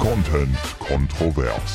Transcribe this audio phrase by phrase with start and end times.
[0.00, 1.72] Content kontrovers.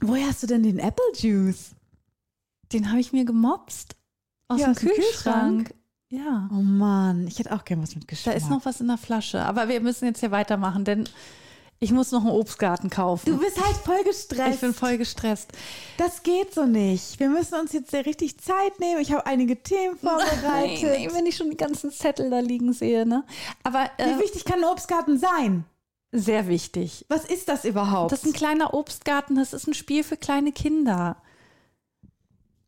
[0.00, 1.74] Woher hast du denn den Apple Juice?
[2.72, 3.96] Den habe ich mir gemopst.
[4.48, 5.68] Aus Ja, dem aus Kühlschrank.
[5.68, 5.74] Kühlschrank?
[6.10, 6.48] Ja.
[6.52, 8.36] Oh Mann, ich hätte auch gern was mit Da Geschmack.
[8.36, 9.42] ist noch was in der Flasche.
[9.44, 11.08] Aber wir müssen jetzt hier weitermachen, denn
[11.80, 13.30] ich muss noch einen Obstgarten kaufen.
[13.30, 14.54] Du bist halt voll gestresst.
[14.54, 15.52] ich bin voll gestresst.
[15.98, 17.20] Das geht so nicht.
[17.20, 19.00] Wir müssen uns jetzt sehr richtig Zeit nehmen.
[19.00, 20.82] Ich habe einige Themen vorbereitet.
[20.82, 23.24] Nein, wenn ich schon die ganzen Zettel da liegen sehe, ne?
[23.62, 25.64] Aber Wie äh, wichtig kann ein Obstgarten sein?
[26.16, 27.04] sehr wichtig.
[27.08, 28.12] Was ist das überhaupt?
[28.12, 31.16] Das ist ein kleiner Obstgarten, das ist ein Spiel für kleine Kinder.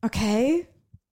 [0.02, 0.66] okay.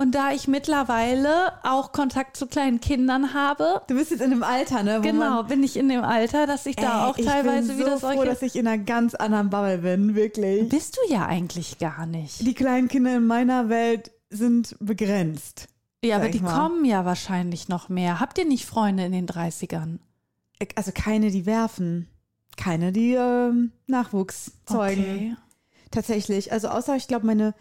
[0.05, 4.43] Und da ich mittlerweile auch Kontakt zu kleinen Kindern habe, Du bist jetzt in einem
[4.43, 5.01] Alter, ne?
[5.01, 7.95] genau, bin ich in dem Alter, dass ich da Ey, auch teilweise ich bin wieder
[7.97, 8.19] so solche.
[8.21, 10.69] froh, dass ich in einer ganz anderen Bubble bin, wirklich.
[10.69, 12.47] bist du ja eigentlich gar nicht.
[12.47, 15.69] Die kleinen Kinder in meiner Welt sind begrenzt.
[16.05, 16.55] Ja, aber die mal.
[16.55, 18.21] kommen ja wahrscheinlich noch mehr.
[18.21, 20.00] Habt ihr nicht Freunde in den 30ern?
[20.75, 22.11] Also keine, die werfen.
[22.59, 25.39] Keine, die ähm, Nachwuchs zeugen.
[25.91, 26.53] Tatsächlich.
[26.53, 27.55] Also außer, ich glaube, meine,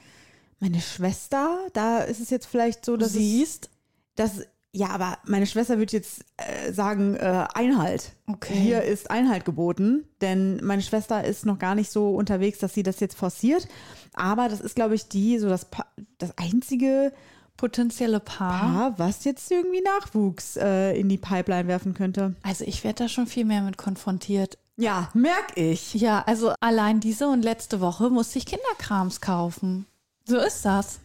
[0.64, 3.70] meine Schwester, da ist es jetzt vielleicht so, dass siehst?
[4.16, 8.14] dass, ja, aber meine Schwester wird jetzt äh, sagen, äh, Einhalt.
[8.28, 8.54] Okay.
[8.56, 12.84] Hier ist Einhalt geboten, denn meine Schwester ist noch gar nicht so unterwegs, dass sie
[12.84, 13.68] das jetzt forciert.
[14.14, 17.12] Aber das ist, glaube ich, die, so das, Pa- das einzige
[17.58, 18.60] Potenzielle Paar.
[18.60, 22.36] Paar, was jetzt irgendwie Nachwuchs äh, in die Pipeline werfen könnte.
[22.42, 24.58] Also ich werde da schon viel mehr mit konfrontiert.
[24.76, 25.94] Ja, merk ich.
[25.94, 29.86] Ja, also allein diese und letzte Woche musste ich Kinderkrams kaufen.
[30.26, 31.03] So ist das.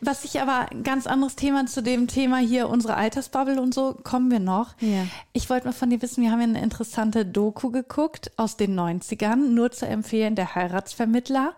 [0.00, 3.94] Was ich aber ein ganz anderes Thema zu dem Thema hier, unsere Altersbubble und so,
[4.02, 4.74] kommen wir noch.
[4.80, 5.06] Ja.
[5.32, 8.78] Ich wollte mal von dir wissen, wir haben ja eine interessante Doku geguckt aus den
[8.78, 11.54] 90ern, nur zu empfehlen, der Heiratsvermittler.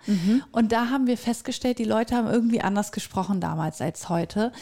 [0.52, 4.52] Und da haben wir festgestellt, die Leute haben irgendwie anders gesprochen damals als heute.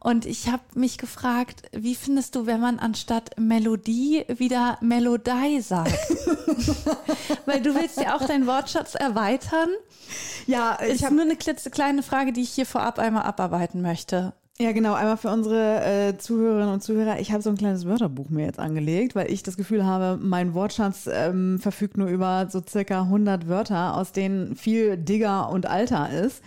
[0.00, 5.92] Und ich habe mich gefragt, wie findest du, wenn man anstatt Melodie wieder Melodei sagt?
[7.46, 9.68] Weil du willst ja auch deinen Wortschatz erweitern.
[10.46, 14.32] Ja, ich habe nur eine klitzekleine Frage, die ich hier vorab einmal abarbeiten möchte.
[14.58, 14.94] Ja, genau.
[14.94, 17.20] Einmal für unsere äh, Zuhörerinnen und Zuhörer.
[17.20, 20.54] Ich habe so ein kleines Wörterbuch mir jetzt angelegt, weil ich das Gefühl habe, mein
[20.54, 26.08] Wortschatz ähm, verfügt nur über so circa 100 Wörter, aus denen viel Digger und Alter
[26.08, 26.42] ist.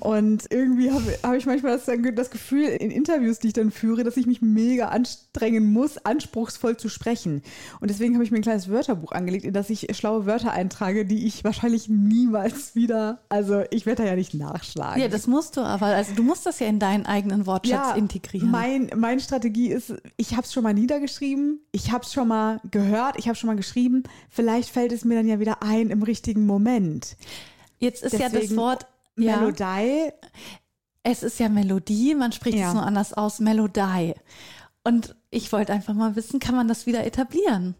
[0.00, 4.04] Und irgendwie habe hab ich manchmal das, das Gefühl in Interviews, die ich dann führe,
[4.04, 7.42] dass ich mich mega anstrengen muss, anspruchsvoll zu sprechen.
[7.80, 11.06] Und deswegen habe ich mir ein kleines Wörterbuch angelegt, in das ich schlaue Wörter eintrage,
[11.06, 15.00] die ich wahrscheinlich niemals wieder, also ich werde da ja nicht nachschlagen.
[15.00, 15.86] Ja, das musst du aber.
[15.86, 18.50] Also du musst das ja in deinen eigenen Wortschatz integrieren.
[18.50, 22.60] Mein, meine Strategie ist, ich habe es schon mal niedergeschrieben, ich habe es schon mal
[22.70, 24.02] gehört, ich habe schon mal geschrieben.
[24.28, 27.16] Vielleicht fällt es mir dann ja wieder ein im richtigen Moment.
[27.78, 30.10] Jetzt ist ja das Deswegen Wort ja, Melodie.
[31.02, 32.68] es ist ja Melodie, man spricht Ja.
[32.68, 34.14] es nur anders aus, Melodei.
[34.84, 37.74] Und ich wollte einfach mal wissen, kann man das wieder etablieren?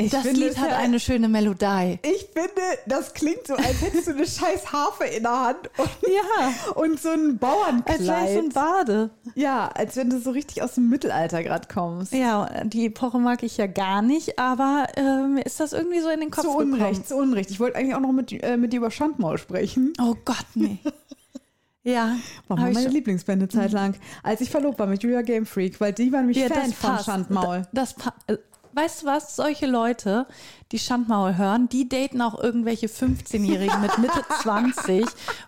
[0.00, 1.98] Ich das finde Lied hat ja- eine schöne Melodei.
[2.02, 5.88] Ich finde, das klingt so, als hättest du eine scheiß Harfe in der Hand und,
[6.02, 8.32] Ja, und so ein als wäre Bauernkleid.
[8.34, 9.10] so ein Bade.
[9.34, 12.12] ja, als wenn du so richtig aus dem Mittelalter gerade kommst.
[12.12, 16.08] Ja, die Epoche mag ich ja gar nicht, aber äh, mir ist das irgendwie so
[16.10, 16.74] in den Kopf zu gekommen.
[16.74, 17.50] Unrecht, zu Unrecht.
[17.50, 19.92] Ich wollte eigentlich auch noch mit, äh, mit dir über Schandmaul sprechen.
[20.00, 20.78] Oh Gott, nee.
[21.82, 22.16] ja,
[22.46, 25.80] War meine schon- Lieblingsband eine Zeit lang, als ich verlobt war mit Julia Game Freak,
[25.80, 26.98] weil die waren nämlich Ja, Fan das von.
[27.04, 27.66] Schandmaul.
[27.72, 28.36] Das pa äh,
[28.78, 29.34] weißt du was?
[29.36, 30.26] Solche Leute,
[30.72, 35.04] die Schandmaul hören, die daten auch irgendwelche 15-Jährigen mit Mitte 20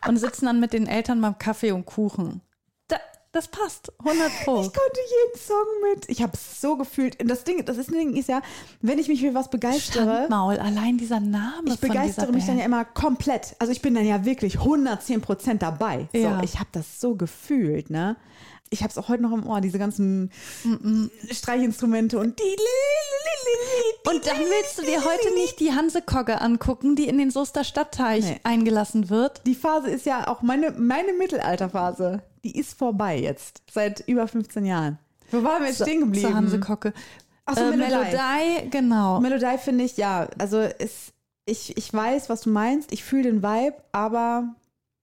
[0.09, 2.41] und sitzen dann mit den Eltern beim Kaffee und Kuchen.
[2.89, 2.97] Da,
[3.33, 4.57] das passt, 100 Pro.
[4.63, 6.09] Ich konnte jeden Song mit.
[6.09, 7.21] Ich habe es so gefühlt.
[7.23, 8.43] Und das Ding, das ist, Ding ist ja,
[8.81, 12.59] wenn ich mich für was begeistere, Schandmaul, allein dieser Name ich begeistere mich dann Band.
[12.61, 13.55] ja immer komplett.
[13.61, 16.09] Also ich bin dann ja wirklich 110 Prozent dabei.
[16.13, 16.41] So, Ja.
[16.43, 18.17] ich habe das so gefühlt, ne?
[18.73, 20.31] Ich habe es auch heute noch im Ohr, diese ganzen
[21.31, 22.57] Streichinstrumente und die.
[24.09, 28.25] Und dann willst du dir heute nicht die Hansekogge angucken, die in den Soester Stadtteich
[28.25, 28.41] Nee.
[28.45, 29.43] eingelassen wird.
[29.47, 32.23] Die Phase ist ja auch meine, meine Mittelalterphase.
[32.45, 33.63] Die ist vorbei jetzt.
[33.71, 34.99] Seit über 15 Jahren.
[35.31, 36.29] Wo waren wir jetzt stehen geblieben?
[36.29, 36.93] Zur Hansekocke.
[37.47, 37.99] Ach so, äh, Melodei.
[38.05, 39.21] Melodei, genau.
[39.21, 41.13] Melodie finde ich, ja, also es,
[41.45, 44.55] ich, ich weiß, was du meinst, ich fühle den Vibe, aber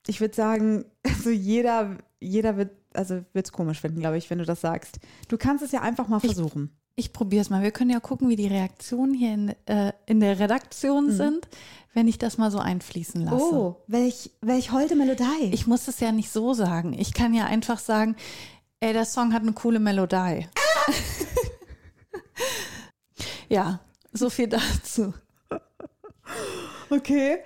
[0.07, 4.39] ich würde sagen, also jeder, jeder wird, also wird es komisch finden, glaube ich, wenn
[4.39, 4.99] du das sagst.
[5.27, 6.71] Du kannst es ja einfach mal versuchen.
[6.95, 7.61] Ich probiere es mal.
[7.61, 11.47] Wir können ja gucken, wie die Reaktionen hier in, äh, in der Redaktion sind,
[11.94, 13.35] wenn ich das mal so einfließen lasse.
[13.35, 15.51] Oh, welch, welch holde Melodie.
[15.51, 16.95] Ich muss es ja nicht so sagen.
[16.97, 18.15] Ich kann ja einfach sagen,
[18.79, 20.47] ey, der Song hat eine coole Melodie.
[23.49, 23.79] ja,
[24.11, 25.13] so viel dazu.
[26.89, 27.39] Okay.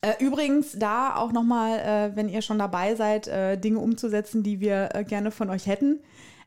[0.00, 4.60] Äh, übrigens, da auch nochmal, äh, wenn ihr schon dabei seid, äh, Dinge umzusetzen, die
[4.60, 6.00] wir äh, gerne von euch hätten.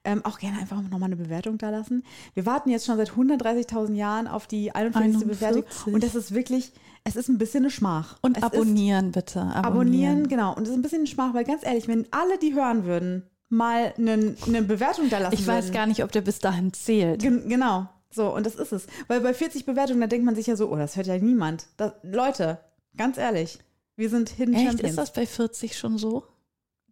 [0.04, 2.04] Ähm, auch gerne einfach nochmal eine Bewertung da lassen.
[2.34, 5.28] Wir warten jetzt schon seit 130.000 Jahren auf die 41.
[5.28, 5.64] Bewertung.
[5.64, 5.94] 41.
[5.94, 6.72] Und das ist wirklich,
[7.04, 8.18] es ist ein bisschen eine Schmach.
[8.22, 9.40] Und es abonnieren bitte.
[9.40, 10.56] Ist, abonnieren, genau.
[10.56, 13.30] Und es ist ein bisschen eine Schmach, weil ganz ehrlich, wenn alle, die hören würden,
[13.50, 15.74] mal eine, eine Bewertung da lassen Ich weiß würden.
[15.76, 17.22] gar nicht, ob der bis dahin zählt.
[17.22, 17.88] Gen genau.
[18.10, 18.88] So, und das ist es.
[19.08, 21.68] Weil bei 40 Bewertungen, da denkt man sich ja so, oh, das hört ja niemand.
[21.78, 22.58] Das, Leute,
[22.98, 23.60] ganz ehrlich,
[23.96, 24.64] wir sind Hidden Echt?
[24.66, 24.90] Champions.
[24.92, 26.24] Ist das bei 40 schon so?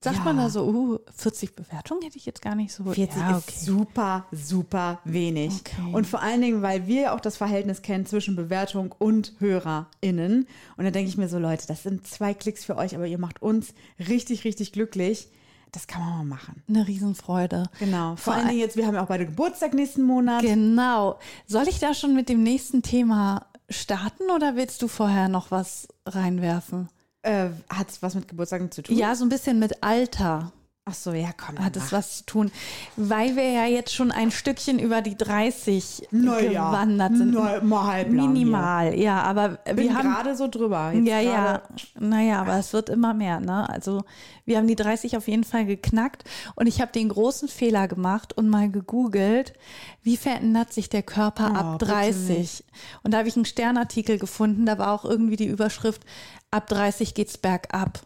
[0.01, 0.23] Sagt Ja.
[0.23, 2.85] man da so, uh, 40 Bewertungen hätte ich jetzt gar nicht so.
[2.85, 5.51] 40 ja, ist super, super wenig.
[5.59, 5.91] Okay.
[5.93, 10.47] Und vor allen Dingen, weil wir auch das Verhältnis kennen zwischen Bewertung und HörerInnen.
[10.77, 13.17] Und da denke ich mir so, Leute, das sind zwei Klicks für euch, aber ihr
[13.17, 13.73] macht uns
[14.07, 15.27] richtig, richtig glücklich.
[15.73, 16.63] Das kann man mal machen.
[16.69, 17.65] Eine Riesenfreude.
[17.79, 18.15] Genau.
[18.15, 20.41] Vor, Vor allen all- Dingen jetzt, wir haben ja auch beide Geburtstag nächsten Monat.
[20.41, 21.19] Genau.
[21.45, 25.87] Soll ich da schon mit dem nächsten Thema starten oder willst du vorher noch was
[26.05, 26.89] reinwerfen?
[27.21, 28.95] Äh, Hat es was mit Geburtstagen zu tun?
[28.97, 30.51] Ja, so ein bisschen mit Alter
[30.89, 31.63] Ach so, ja, komm.
[31.63, 32.51] hat es was zu tun,
[32.95, 37.33] weil wir ja jetzt schon ein Stückchen über die 30 Naja, gewandert sind.
[37.33, 39.59] na, mal Minimal, ja, aber Hier.
[39.65, 40.91] wir Bin haben gerade so drüber.
[40.93, 41.31] Jetzt ja, ja.
[41.31, 41.63] gerade-
[41.99, 43.69] Naja, aber es wird immer mehr, ne?
[43.69, 44.03] Also
[44.45, 46.23] wir haben die 30 auf jeden Fall geknackt
[46.55, 49.53] und ich habe den großen Fehler gemacht und mal gegoogelt,
[50.01, 52.63] wie verändert sich der Körper Oh, ab bitte 30?
[53.03, 56.03] Und da habe ich einen Sternartikel gefunden, da war auch irgendwie die Überschrift,
[56.49, 58.01] ab 30 geht's bergab.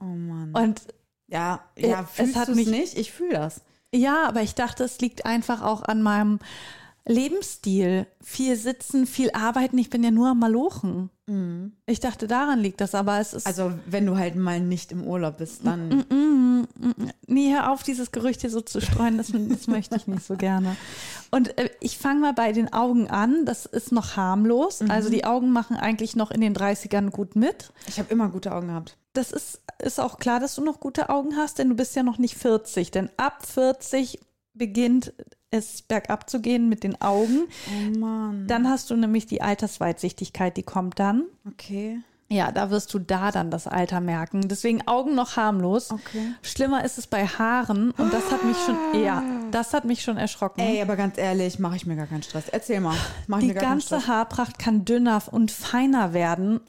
[0.00, 0.52] Oh Mann.
[0.52, 0.80] Und
[1.28, 2.98] ja, Äh, ja, es fühlst hat du's mich- nicht?
[2.98, 3.60] Ich fühle das.
[3.94, 6.38] ja, aber ich dachte, es liegt einfach auch an meinem
[7.06, 8.06] Lebensstil.
[8.20, 9.78] Viel sitzen, viel arbeiten.
[9.78, 11.10] Ich bin ja nur am Malochen.
[11.84, 13.46] Ich dachte, daran liegt das, aber es ist.
[13.46, 15.88] Also, wenn du halt mal nicht im Urlaub bist, dann.
[16.08, 19.96] Mm, mm, mm, nee, hör auf, dieses Gerücht hier so zu streuen, das, das möchte
[19.96, 20.74] ich nicht so gerne.
[21.30, 24.80] Und äh, ich fange mal bei den Augen an, das ist noch harmlos.
[24.88, 27.72] Also die Augen machen eigentlich noch in den 30ern gut mit.
[27.88, 28.96] Ich habe immer gute Augen gehabt.
[29.18, 32.04] Das ist, ist auch klar, dass du noch gute Augen hast, denn du bist ja
[32.04, 32.92] noch nicht 40.
[32.92, 34.20] Denn ab 40
[34.54, 35.12] beginnt
[35.50, 37.48] es bergab zu gehen mit den Augen.
[37.66, 38.46] Oh Mann.
[38.46, 41.24] Dann hast du nämlich die Altersweitsichtigkeit, die kommt dann.
[41.48, 42.00] Okay.
[42.30, 44.46] Ja, da wirst du da dann das Alter merken.
[44.46, 45.90] Deswegen Augen noch harmlos.
[45.90, 46.34] Okay.
[46.42, 50.16] Schlimmer ist es bei Haaren und das hat mich schon, ja, das hat mich schon
[50.16, 50.60] erschrocken.
[50.60, 52.48] Ey, aber ganz ehrlich, mache ich mir gar keinen Stress.
[52.50, 52.94] Erzähl mal.
[53.26, 54.06] Mach Die mir gar keinen ganze.
[54.06, 56.60] Haarpracht kann dünner und feiner werden.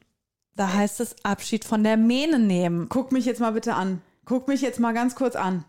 [0.60, 2.88] Da heißt es Abschied von der Mähne nehmen.
[2.90, 4.02] Guck mich jetzt mal bitte an.
[4.26, 5.64] Guck mich jetzt mal ganz kurz an.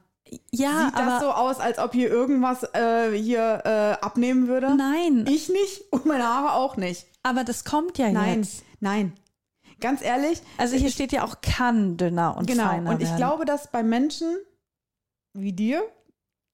[0.50, 4.74] Ja, Sieht aber das so aus, als ob hier irgendwas äh, hier äh, abnehmen würde?
[4.76, 7.06] nein, Ich nicht und meine Haare auch nicht.
[7.22, 8.64] aber das kommt ja Nein, jetzt.
[8.80, 9.12] nein.
[9.80, 12.64] Ganz ehrlich, Also hier steht ja auch kann dünner und genau.
[12.66, 13.16] feiner Und ich werden.
[13.16, 14.36] glaube, dass bei Menschen
[15.34, 15.82] wie dir,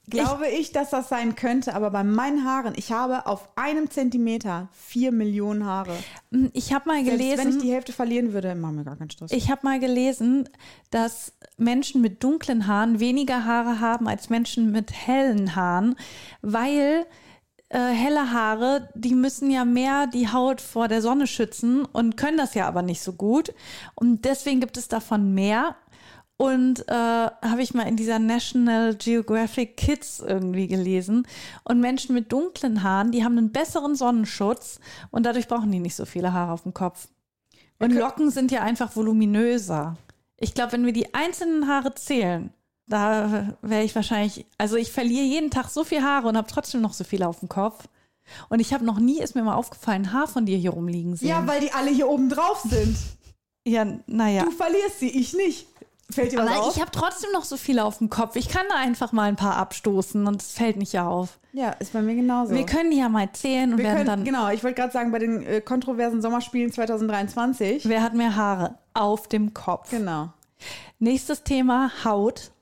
[0.09, 1.75] glaube ich, dass das sein könnte.
[1.75, 5.97] Aber bei meinen Haaren, ich habe auf einem Zentimeter vier Millionen Haare.
[6.33, 8.97] Hm, ich habe mal Selbst wenn ich gelesen, die Hälfte verlieren würde, mach mir gar
[8.97, 9.33] keinen Stress.
[9.33, 10.49] ich habe mal gelesen,
[10.91, 15.97] dass Menschen mit dunklen Haaren weniger Haare haben als Menschen mit hellen Haaren,
[16.43, 17.07] weil
[17.69, 22.37] äh, helle Haare, die müssen ja mehr die Haut vor der Sonne schützen und können
[22.37, 23.53] das ja aber nicht so gut.
[23.97, 25.75] Und deswegen gibt es davon mehr.
[26.39, 31.27] Und äh, habe ich mal in dieser National Geographic Kids irgendwie gelesen.
[31.65, 34.79] Und Menschen mit dunklen Haaren, die haben einen besseren Sonnenschutz
[35.11, 37.09] und dadurch brauchen die nicht so viele Haare auf dem Kopf.
[37.79, 39.97] Und Locken sind ja einfach voluminöser.
[40.39, 42.51] Ich glaube, wenn wir die einzelnen Haare zählen,
[42.87, 46.81] da wäre ich wahrscheinlich, also ich verliere jeden Tag so viel Haare und habe trotzdem
[46.83, 47.89] noch so viele auf dem Kopf.
[48.49, 51.29] Und ich habe noch nie, ist mir mal aufgefallen, Haar von dir hier rumliegen sehen.
[51.29, 52.97] ja, weil die alle hier oben drauf sind.
[53.67, 54.45] ja naja.
[54.45, 55.69] Du verlierst sie, ich nicht.
[56.11, 56.75] Fällt dir was Aber auf?
[56.77, 58.37] ich habe trotzdem noch so viele auf dem Kopf.
[58.37, 61.39] Ich kann da einfach mal ein paar abstoßen und es fällt nicht auf.
[61.53, 62.55] ja, ist bei mir genauso.
[62.55, 64.25] Wir können die ja mal zählen und Wir werden können, dann.
[64.25, 67.89] genau, ich wollte gerade sagen, bei den äh, kontroversen Sommerspielen 2023.
[67.89, 69.91] Wer hat mehr Haare auf dem Kopf?
[69.91, 70.29] Genau.
[70.99, 72.53] Nächstes Thema Haut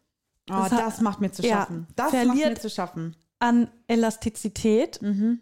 [0.51, 1.87] Oh, Das das, hat- macht mir zu ja, schaffen.
[1.97, 3.17] das macht mir zu schaffen.
[3.39, 5.41] an Elastizität Mhm.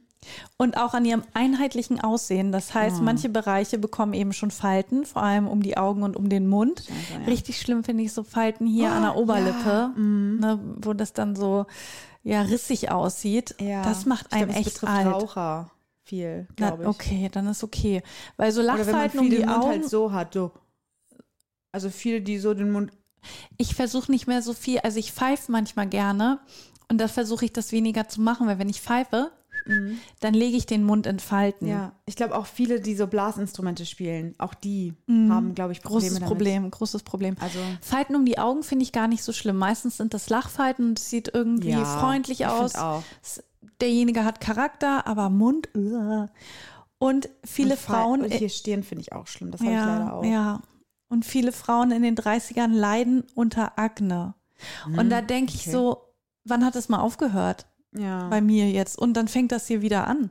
[0.56, 2.52] Und auch an ihrem einheitlichen Aussehen.
[2.52, 3.02] Das heißt, Ah.
[3.02, 6.80] manche Bereiche bekommen eben schon Falten, vor allem um die Augen und um den Mund.
[6.80, 7.26] Scheiße, ja.
[7.26, 10.38] Richtig schlimm finde ich so Falten hier an der Oberlippe, mhm.
[10.40, 11.66] ne, wo das dann so
[12.22, 13.54] ja rissig aussieht.
[13.60, 13.82] Ja.
[13.82, 15.06] Das macht ich glaub, einen das echt alt.
[15.06, 15.70] Raucher
[16.04, 16.88] viel, glaube ich.
[16.88, 18.02] okay, dann ist okay.
[18.36, 20.52] Weil so Oder wenn man Lachfalten um die den Mund Augen, halt so hat, so.
[21.72, 22.92] Also viele, die so den Mund.
[23.56, 26.40] ich versuche nicht mehr so viel, also ich pfeife manchmal gerne
[26.88, 29.30] und da versuche ich das weniger zu machen, weil wenn ich pfeife,
[30.20, 31.66] dann lege ich den Mund in Falten.
[31.66, 31.70] Mhm.
[31.70, 36.00] Ja, ich glaube auch viele, die so Blasinstrumente spielen, auch die haben, glaube ich, Probleme
[36.02, 36.28] Großes damit.
[36.28, 37.36] Problem, großes Problem.
[37.40, 39.56] Also Falten um die Augen finde ich gar nicht so schlimm.
[39.56, 42.74] Meistens sind das Lachfalten und es sieht irgendwie Ja, freundlich aus.
[42.74, 43.02] auch.
[43.80, 45.68] Derjenige hat Charakter, aber Mund.
[45.76, 46.28] uah.
[46.98, 48.22] Und viele und Frauen.
[48.22, 49.50] Und hier Stirn finde ich auch schlimm.
[49.50, 50.24] Das habe ich ja, leider auch.
[50.24, 50.62] ja.
[51.08, 54.34] Und viele Frauen in den 30ern leiden unter Akne.
[54.96, 55.72] Und da denke ich okay.
[55.72, 55.98] so,
[56.44, 57.66] wann hat es mal aufgehört?
[57.96, 58.28] Ja.
[58.28, 58.98] Bei mir jetzt.
[58.98, 60.30] Und dann fängt das hier wieder an.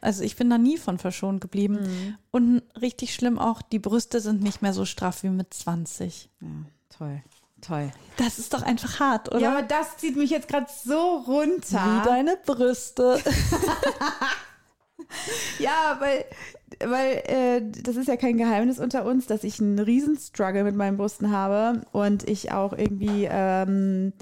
[0.00, 1.74] Also ich bin da nie von verschont geblieben.
[1.74, 2.18] Mhm.
[2.30, 6.30] Und richtig schlimm auch, die Brüste sind nicht mehr so straff wie mit 20.
[6.40, 6.48] ja,
[6.88, 7.22] toll.
[7.60, 7.90] Toll.
[8.16, 9.40] Das ist doch einfach hart, oder?
[9.40, 12.00] Ja, aber das zieht mich jetzt gerade so runter.
[12.02, 13.20] wie deine Brüste.
[15.58, 16.24] Ja, weil,
[16.84, 20.76] weil äh, das ist ja kein Geheimnis unter uns, dass ich einen riesen Struggle mit
[20.76, 24.12] meinen Brüsten habe und ich auch irgendwie ähm,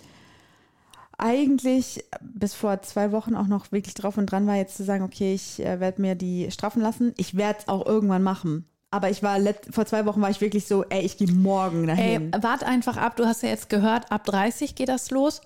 [1.18, 5.04] eigentlich bis vor zwei Wochen auch noch wirklich drauf und dran war, jetzt zu sagen,
[5.04, 7.12] okay, ich äh, werde mir die straffen lassen.
[7.16, 8.66] Ich werde es auch irgendwann machen.
[8.90, 9.38] Aber ich war
[9.70, 12.32] vor zwei Wochen war ich wirklich so, ey, ich gehe morgen Ey, dahin.
[12.40, 13.16] wart einfach ab.
[13.16, 15.42] Du hast ja jetzt gehört, ab 30 geht das los.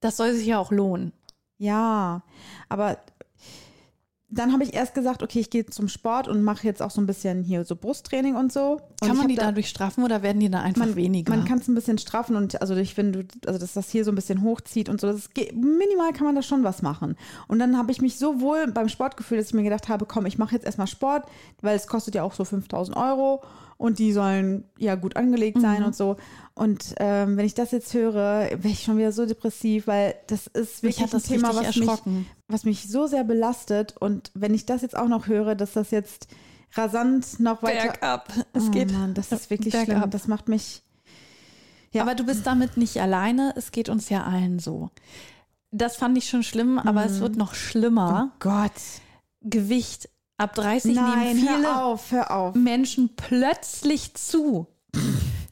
[0.00, 1.12] Das soll sich ja auch lohnen.
[1.58, 2.22] Ja,
[2.68, 2.98] aber
[4.28, 7.00] dann habe ich erst gesagt, okay, ich gehe zum Sport und mache jetzt auch so
[7.00, 8.80] ein bisschen hier so Brusttraining und so.
[9.00, 11.30] Und Kann man die da- dadurch straffen oder werden die dann einfach man, weniger?
[11.34, 14.10] Man kann es ein bisschen straffen und also ich finde, also dass das hier so
[14.10, 17.16] ein bisschen hochzieht und so, das geht, minimal kann man da schon was machen.
[17.46, 20.06] Und dann habe ich mich so wohl beim Sport gefühlt, dass ich mir gedacht habe,
[20.06, 21.26] komm, ich mache jetzt erstmal Sport,
[21.62, 23.42] weil es kostet ja auch so 5000 Euro
[23.78, 25.86] und die sollen ja gut angelegt sein Mhm.
[25.86, 26.16] und so.
[26.54, 30.46] Und ähm, wenn ich das jetzt höre, wäre ich schon wieder so depressiv, weil das
[30.46, 31.90] ist wirklich hat das ein Thema, was mich,
[32.48, 33.94] was mich so sehr belastet.
[33.98, 36.28] Und wenn ich das jetzt auch noch höre, dass das jetzt
[36.74, 38.28] rasant noch weiter Bergab.
[38.52, 38.92] Es Oh geht.
[38.92, 39.98] Mann, das ist wirklich bergab.
[39.98, 40.10] schlimm.
[40.10, 40.82] Das macht mich.
[41.92, 42.02] Ja.
[42.02, 43.52] Aber du bist damit nicht alleine.
[43.56, 44.90] Es geht uns ja allen so.
[45.70, 48.30] Das fand ich schon schlimm, aber es wird noch schlimmer.
[48.32, 48.72] Oh Gott.
[49.42, 50.08] Gewicht.
[50.38, 52.54] Ab 30 Nein, nehmen viele hör auf, hör auf.
[52.54, 54.66] Menschen plötzlich zu.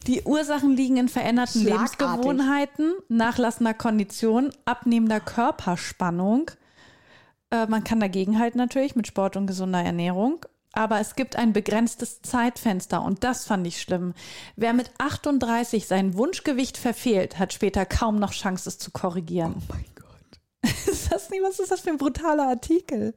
[0.07, 1.65] Die Ursachen liegen in veränderten.
[1.65, 6.51] Lebensgewohnheiten, nachlassender Kondition, abnehmender Körperspannung.
[7.51, 10.45] Äh, man kann dagegenhalten natürlich mit Sport und gesunder Ernährung.
[10.73, 14.13] Aber es gibt ein begrenztes Zeitfenster und das fand ich schlimm.
[14.57, 19.55] Wer mit 38 sein Wunschgewicht verfehlt, hat später kaum noch Chance, es zu korrigieren.
[19.57, 20.73] Oh mein Gott.
[20.89, 23.15] Ist das nicht, was ist das für ein brutaler Artikel?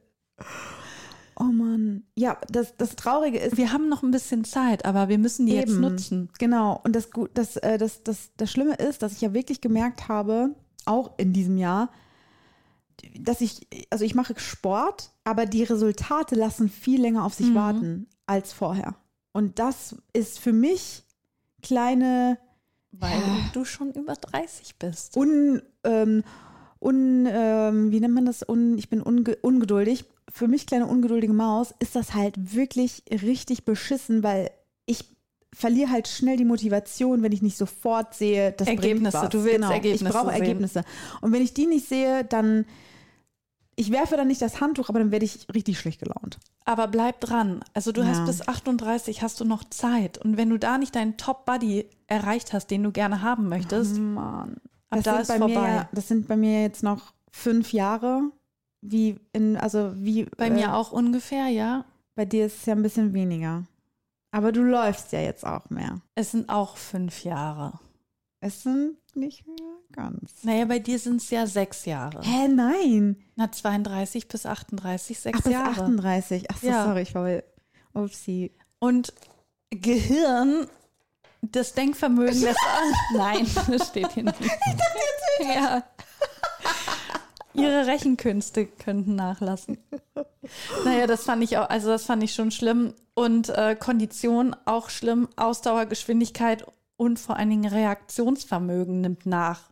[1.40, 2.02] Oh Mann.
[2.16, 3.56] Ja, das, das Traurige ist.
[3.56, 5.80] Wir haben noch ein bisschen Zeit, aber wir müssen die jetzt Eben.
[5.80, 6.30] nutzen.
[6.38, 6.80] Genau.
[6.82, 10.54] Und das, das, äh, das, das, das Schlimme ist, dass ich ja wirklich gemerkt habe,
[10.84, 11.90] auch in diesem Jahr,
[13.20, 18.08] dass ich, also ich mache Sport, aber die Resultate lassen viel länger auf sich warten
[18.26, 18.96] als vorher.
[19.32, 21.04] Und das ist für mich
[21.62, 22.38] kleine
[22.90, 25.16] Weil du schon über 30 bist.
[25.16, 26.24] un, ähm,
[26.80, 28.42] un ähm, wie nennt man das?
[28.48, 30.04] Un, ich bin unge ungeduldig.
[30.30, 34.50] Für mich, kleine ungeduldige Maus, ist das halt wirklich richtig beschissen, weil
[34.86, 35.04] ich
[35.54, 39.28] verliere halt schnell die Motivation, wenn ich nicht sofort sehe, das Ergebnisse.
[39.30, 39.70] Du willst genau.
[39.72, 40.32] Ergebnisse Ich brauche.
[40.32, 40.84] Ergebnisse.
[41.22, 42.66] Und wenn ich die nicht sehe, dann
[43.74, 46.38] ich werfe dann nicht das Handtuch, aber dann werde ich richtig schlecht gelaunt.
[46.64, 47.60] Aber bleib dran.
[47.74, 48.08] Also du Ja.
[48.08, 50.18] hast bis 38 hast du noch Zeit.
[50.18, 54.56] Und wenn du da nicht deinen Top-Buddy erreicht hast, den du gerne haben möchtest, Mann.
[54.90, 55.54] ab Das da ist bei vorbei.
[55.54, 58.22] Mir, das sind bei mir jetzt noch fünf Jahre.
[58.80, 61.84] Wie in, also wie Bei äh, mir auch ungefähr, ja.
[62.14, 63.64] Bei dir ist es ja ein bisschen weniger.
[64.30, 66.00] Aber du läufst ja jetzt auch mehr.
[66.14, 67.78] Es sind auch fünf Jahre.
[68.40, 69.56] Es sind nicht mehr
[69.90, 70.44] ganz.
[70.44, 72.20] Naja, bei dir sind es ja sechs Jahre.
[72.22, 73.16] Hä, nein.
[73.36, 75.70] Na, 32 bis 38, sechs Ach, bis Jahre.
[75.82, 76.44] 38.
[76.50, 76.84] Ach so, Ja.
[76.84, 77.42] sorry, ich war bei.
[77.94, 78.52] Upsi.
[78.78, 79.12] Und
[79.70, 80.66] Gehirn,
[81.42, 82.58] das Denkvermögen lässt
[83.16, 84.38] Nein, das steht hier nicht.
[85.40, 85.82] ja.
[87.58, 89.78] Ihre Rechenkünste könnten nachlassen.
[90.84, 92.94] Naja, das fand ich auch, also das fand ich schon schlimm.
[93.12, 96.64] Und äh, Kondition auch schlimm, Ausdauer, Geschwindigkeit
[96.96, 99.70] und vor allen Dingen Reaktionsvermögen nimmt nach.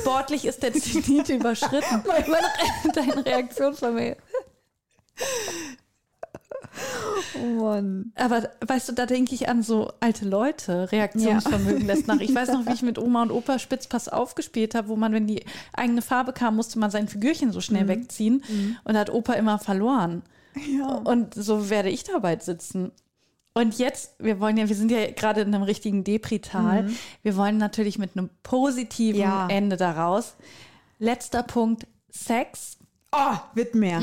[0.00, 2.02] Sportlich ist der Zenit überschritten.
[2.94, 4.16] Dein Reaktionsvermögen.
[7.40, 8.12] Oh Mann.
[8.14, 12.20] Aber weißt du, da denke ich an so alte Leute, Reaktionsvermögen lässt nach.
[12.20, 15.26] Ich weiß noch, wie ich mit Oma und Opa Spitzpass aufgespielt habe, wo man, wenn
[15.26, 18.42] die eigene Farbe kam, musste man sein Figürchen so schnell wegziehen
[18.84, 20.22] und hat Opa immer verloren.
[20.78, 20.94] Ja.
[20.96, 22.92] Und so werde ich dabei sitzen.
[23.54, 26.90] Und jetzt, wir wollen ja, wir sind ja gerade in einem richtigen Depri-Tal.
[27.22, 29.48] Wir wollen natürlich mit einem positiven Ja.
[29.48, 30.36] Ende daraus.
[30.98, 32.77] Letzter Punkt, Sex.
[33.12, 34.02] Oh, wird mehr.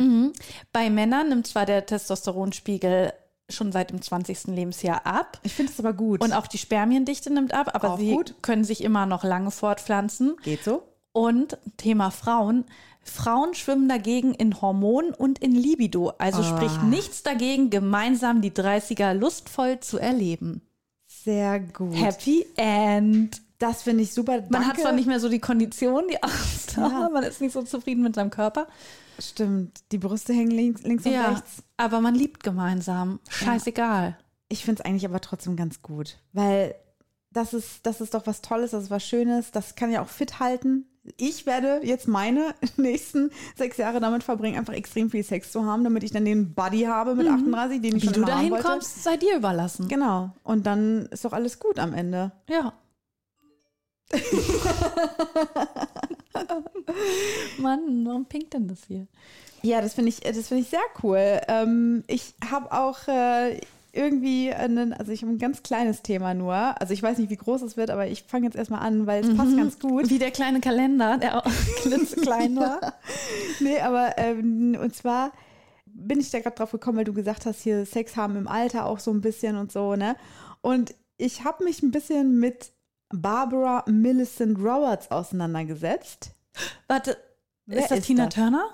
[0.72, 3.14] Bei Männern nimmt zwar der Testosteronspiegel
[3.50, 4.48] schon seit dem 20.
[4.48, 5.40] Lebensjahr ab.
[5.44, 6.22] Ich finde es aber gut.
[6.24, 8.36] Und auch die Spermiendichte nimmt ab, aber Auch sie gut.
[8.42, 10.36] können sich immer noch lange fortpflanzen.
[10.44, 10.82] Geht so?
[11.12, 12.66] Und Thema Frauen.
[13.04, 16.14] Frauen schwimmen dagegen in Hormonen und in Libido.
[16.18, 16.44] Also Ah.
[16.58, 20.62] spricht nichts dagegen, gemeinsam die 30er lustvoll zu erleben.
[21.06, 21.96] Sehr gut.
[21.96, 23.42] Happy End.
[23.60, 24.42] Das finde ich super.
[24.50, 24.82] Man hat Danke.
[24.82, 27.10] zwar nicht mehr so die Kondition, die Ausdauer, Ja.
[27.10, 28.68] man ist nicht so zufrieden mit seinem Körper.
[29.20, 29.80] Stimmt.
[29.94, 31.64] Die Brüste hängen links, links und Ja, rechts.
[31.78, 33.20] aber man liebt gemeinsam.
[33.30, 34.18] Scheißegal.
[34.50, 36.76] Ich finde es eigentlich aber trotzdem ganz gut, weil
[37.32, 40.08] das ist, das ist doch was Tolles, das ist was Schönes, das kann ja auch
[40.08, 40.86] fit halten.
[41.18, 45.84] Ich werde jetzt meine nächsten sechs Jahre damit verbringen, einfach extrem viel Sex zu haben,
[45.84, 49.04] damit ich dann den Buddy habe mit 38, den ich Wie schon du dahin kommst,
[49.04, 49.88] sei dir überlassen.
[49.88, 50.32] Genau.
[50.44, 52.32] Und dann ist doch alles gut am Ende.
[52.50, 52.74] Ja.
[57.58, 59.08] Mann, warum pinkt denn das hier?
[59.62, 61.40] Ja, das finde ich, das finde ich sehr cool.
[61.48, 63.60] Ähm, ich habe auch äh,
[63.96, 66.54] irgendwie einen, also ich habe ein ganz kleines Thema nur.
[66.54, 69.24] Also ich weiß nicht, wie groß es wird, aber ich fange jetzt erstmal an, weil
[69.24, 70.10] es passt ganz gut.
[70.10, 71.44] Wie der kleine Kalender, der auch
[71.82, 72.94] klitzeklein war.
[73.60, 75.32] Nee, aber ähm, und zwar
[75.86, 78.86] bin ich da gerade drauf gekommen, weil du gesagt hast, hier Sex haben im Alter
[78.86, 80.18] auch so ein bisschen und so, ne?
[80.62, 82.72] Und ich habe mich ein bisschen mit
[83.10, 86.32] Barbara Millicent Roberts auseinandergesetzt.
[86.88, 87.18] Warte,
[87.66, 88.36] Wer ist das ist Tina das?
[88.36, 88.70] Turner?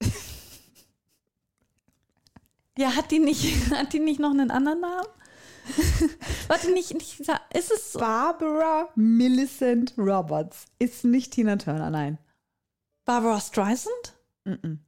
[2.78, 5.06] ja, hat die nicht, hat die nicht noch einen anderen Namen?
[6.48, 8.00] Warte, nicht, nicht, ist es so?
[8.00, 12.18] Barbara Millicent Roberts ist nicht Tina Turner, nein.
[13.04, 14.14] Barbara Streisand?
[14.44, 14.78] Mm-mm.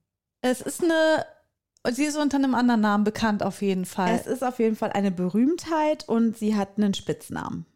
[0.40, 1.24] Es ist eine,
[1.92, 4.14] sie ist unter einem anderen Namen bekannt auf jeden Fall.
[4.14, 7.66] Es ist auf jeden Fall eine Berühmtheit und sie hat einen Spitznamen.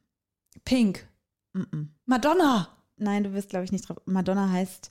[0.68, 1.08] Pink.
[1.54, 1.88] Mm-mm.
[2.04, 2.68] Madonna.
[2.96, 3.98] Nein, du wirst, glaube ich, nicht drauf.
[4.04, 4.90] Madonna heißt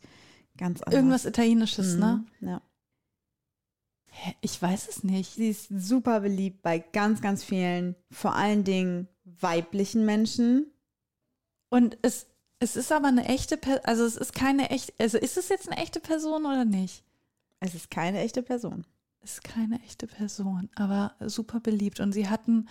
[0.57, 0.95] ganz anders.
[0.95, 2.25] Irgendwas Italienisches, ne?
[2.39, 2.61] Mhm, Ja.
[4.41, 5.35] Ich weiß es nicht.
[5.35, 10.65] Sie ist super beliebt bei ganz, ganz vielen, vor allen Dingen weiblichen Menschen.
[11.69, 12.25] Und es,
[12.59, 15.69] es ist aber eine echte Person, also es ist keine echte, also ist es jetzt
[15.69, 17.03] eine echte Person oder nicht?
[17.59, 18.85] Es ist keine echte Person.
[19.21, 21.99] Es ist keine echte Person, aber super beliebt.
[21.99, 22.67] Und sie hatten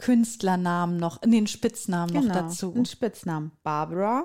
[0.00, 2.72] Künstlernamen noch, den Spitznamen noch dazu.
[2.74, 3.52] Ein Spitznamen.
[3.62, 4.24] Barbara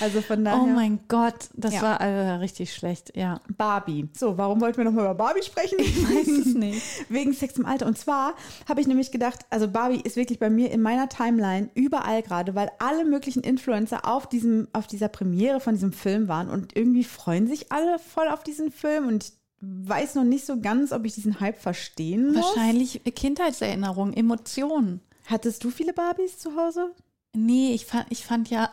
[0.00, 0.62] also von daher.
[0.62, 1.82] Oh mein Gott, das Ja.
[1.82, 3.40] war äh, richtig schlecht, ja.
[3.56, 4.08] Barbie.
[4.16, 5.76] So, warum wollten wir nochmal über Barbie sprechen?
[5.78, 6.82] Ich weiß es nicht.
[7.08, 7.86] Wegen Sex im Alter.
[7.86, 8.34] Und zwar
[8.68, 12.54] habe ich nämlich gedacht, also Barbie ist wirklich bei mir in meiner Timeline überall gerade,
[12.54, 17.04] weil alle möglichen Influencer auf, diesem, auf dieser Premiere von diesem Film waren und irgendwie
[17.04, 21.14] freuen sich alle voll auf diesen Film und weiß noch nicht so ganz, ob ich
[21.14, 22.36] diesen Hype verstehen muss.
[22.44, 25.00] Wahrscheinlich Kindheitserinnerungen, Emotionen.
[25.26, 26.90] Hattest du viele Barbies zu Hause?
[27.32, 28.70] Nee, ich fand, ich fand ja,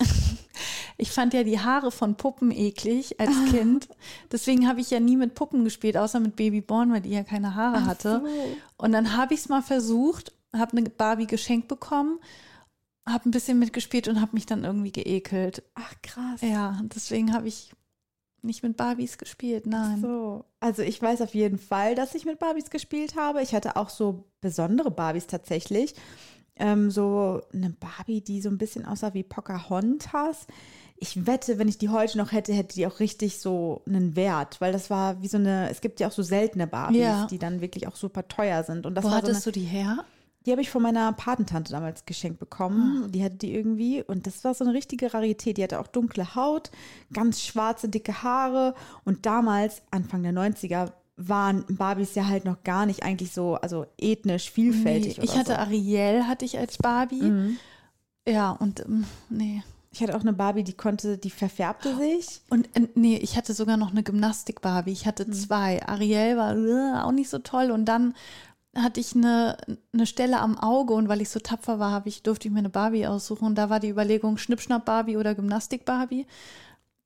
[1.01, 3.89] ich fand ja die Haare von Puppen eklig als Kind.
[4.31, 7.55] Deswegen habe ich ja nie mit Puppen gespielt, außer mit Babyborn, weil die ja keine
[7.55, 8.23] Haare hatte.
[8.77, 12.19] Und dann habe ich es mal versucht, habe eine Barbie geschenkt bekommen,
[13.03, 15.63] habe ein bisschen mitgespielt und habe mich dann irgendwie geekelt.
[15.73, 16.41] Ach krass.
[16.41, 17.71] Ja, deswegen habe ich
[18.43, 20.01] nicht mit Barbies gespielt, nein.
[20.01, 23.41] So, also ich weiß auf jeden Fall, dass ich mit Barbies gespielt habe.
[23.41, 25.95] Ich hatte auch so besondere Barbies tatsächlich.
[26.57, 30.45] Ähm, so eine Barbie, die so ein bisschen aussah wie Pocahontas.
[31.03, 34.61] Ich wette, wenn ich die heute noch hätte, hätte die auch richtig so einen Wert,
[34.61, 37.25] weil das war wie so eine, es gibt ja auch so seltene Barbies, Ja.
[37.25, 38.85] die dann wirklich auch super teuer sind.
[38.85, 40.05] Und das Wo war so eine, hattest du die her?
[40.45, 43.03] die habe ich von meiner Patentante damals geschenkt bekommen.
[43.05, 43.07] Ah.
[43.09, 45.57] Die hatte die irgendwie und das war so eine richtige Rarität.
[45.57, 46.69] Die hatte auch dunkle Haut,
[47.13, 52.85] ganz schwarze, dicke Haare und damals, Anfang der 90er, waren Barbies ja halt noch gar
[52.87, 55.17] nicht eigentlich so, also ethnisch vielfältig.
[55.17, 55.57] Nee, ich hatte so.
[55.57, 57.21] Ariel, hatte ich als Barbie.
[57.23, 57.57] Mhm.
[58.27, 59.63] Ja, und ähm, nee.
[59.93, 62.41] Ich hatte auch eine Barbie, die konnte, die verfärbte sich.
[62.49, 64.91] Und äh, nee, ich hatte sogar noch eine Gymnastik-Barbie.
[64.93, 65.07] Ich Mhm.
[65.09, 65.85] hatte zwei.
[65.85, 67.71] Ariel war äh, auch nicht so toll.
[67.71, 68.13] Und dann
[68.73, 69.57] hatte ich eine,
[69.93, 72.59] eine Stelle am Auge und weil ich so tapfer war, habe ich, durfte ich mir
[72.59, 73.45] eine Barbie aussuchen.
[73.45, 76.25] Und da war die Überlegung Schnippschnapp-Barbie oder Gymnastik-Barbie.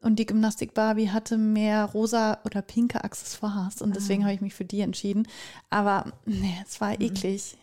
[0.01, 3.81] Und die Gymnastik-Barbie hatte mehr rosa oder pinke Accessoires.
[3.81, 4.25] Und deswegen Ah.
[4.25, 5.27] habe ich mich für die entschieden.
[5.71, 6.85] Aber nee, es Mhm.
[6.85, 7.57] war eklig.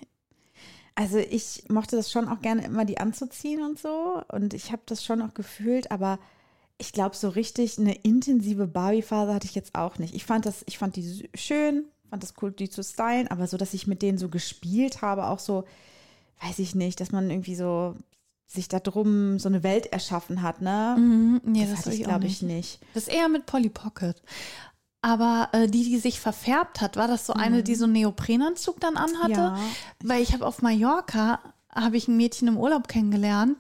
[0.95, 4.23] Also ich mochte das schon auch gerne immer, die anzuziehen und so.
[4.29, 6.19] Und ich habe das schon auch gefühlt, aber
[6.79, 10.15] ich glaube, so richtig eine intensive Barbie-Phase hatte ich jetzt auch nicht.
[10.15, 13.57] Ich fand das, ich fand die schön, fand das cool, die zu stylen, aber so,
[13.57, 15.65] dass ich mit denen so gespielt habe, auch so,
[16.43, 17.95] weiß ich nicht, dass man irgendwie so
[18.47, 20.97] sich da drum so eine Welt erschaffen hat, ne?
[20.99, 22.81] Mhm, nee, das, das, hatte ich, glaube ich, nicht.
[22.93, 24.21] Das ist eher mit Polly Pocket.
[25.03, 28.81] Aber äh, die, die sich verfärbt hat, war das so eine, die so einen Neoprenanzug
[28.81, 29.33] dann anhatte?
[29.33, 29.57] Ja.
[30.03, 31.41] Weil ich habe auf Mallorca,
[31.75, 33.57] habe ich ein Mädchen im Urlaub kennengelernt,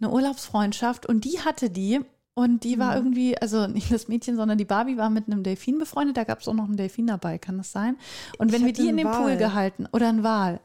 [0.00, 2.00] eine Urlaubsfreundschaft und die hatte die
[2.34, 2.80] Und die Mhm.
[2.80, 6.16] war irgendwie, also nicht das Mädchen, sondern die Barbie war mit einem Delfin befreundet.
[6.16, 7.96] Da gab es auch noch einen Delfin dabei, kann das sein?
[8.38, 10.60] Und wenn Ich wir die in den Pool gehalten, oder einen Wal.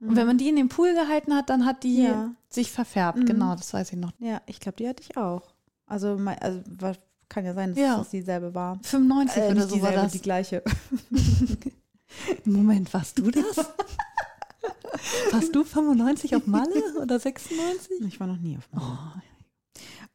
[0.00, 2.30] Und wenn man die in den Pool gehalten hat, dann hat die Ja.
[2.48, 3.18] sich verfärbt.
[3.18, 3.26] Mhm.
[3.26, 4.10] Genau, das weiß ich noch.
[4.18, 5.42] Ja, ich glaube, die hatte ich auch.
[5.86, 6.62] Also, also
[7.30, 7.96] kann ja sein, dass Ja.
[7.98, 8.78] das dieselbe war.
[8.82, 10.12] 95 Äh, oder nicht so war dieselbe, das.
[10.12, 10.62] die gleiche.
[12.44, 13.56] Moment, warst du das?
[15.32, 17.90] warst du 95 auf Malle oder 96?
[18.06, 19.22] Ich war noch nie auf Malle.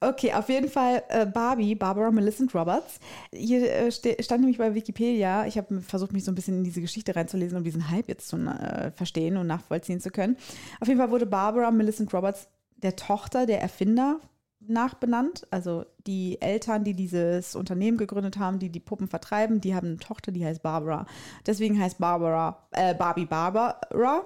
[0.01, 2.99] Okay, auf jeden Fall äh, Barbie, Barbara Millicent Roberts.
[3.33, 6.81] Hier äh, stand nämlich bei Wikipedia, ich habe versucht, mich so ein bisschen in diese
[6.81, 10.35] Geschichte reinzulesen, um diesen Hype jetzt zu äh, verstehen und nachvollziehen zu können.
[10.81, 14.19] Auf jeden Fall wurde Barbara Millicent Roberts der Tochter der Erfinder
[14.67, 15.47] nachbenannt.
[15.51, 19.97] Also die Eltern, die dieses Unternehmen gegründet haben, die die Puppen vertreiben, die haben eine
[19.97, 21.05] Tochter, die heißt Barbara.
[21.45, 23.79] Deswegen heißt Barbara, äh, Barbie Barbara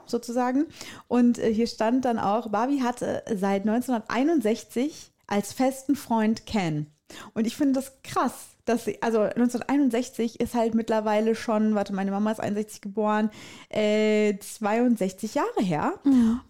[0.05, 0.65] sozusagen.
[1.07, 6.87] Und äh, hier stand dann auch, Barbie hatte seit 1961 als festen Freund Ken.
[7.33, 12.11] Und ich finde das krass, dass sie, also 1961 ist halt mittlerweile schon, warte, meine
[12.11, 13.29] Mama ist 61 geboren,
[13.69, 15.93] äh, 62 Jahre her.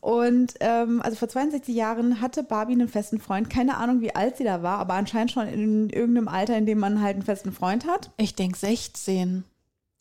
[0.01, 3.49] Und ähm, also vor 62 Jahren hatte Barbie einen festen Freund.
[3.49, 6.79] Keine Ahnung, wie alt sie da war, aber anscheinend schon in irgendeinem Alter, in dem
[6.79, 8.12] man halt einen festen Freund hat.
[8.17, 9.43] Ich denke 16.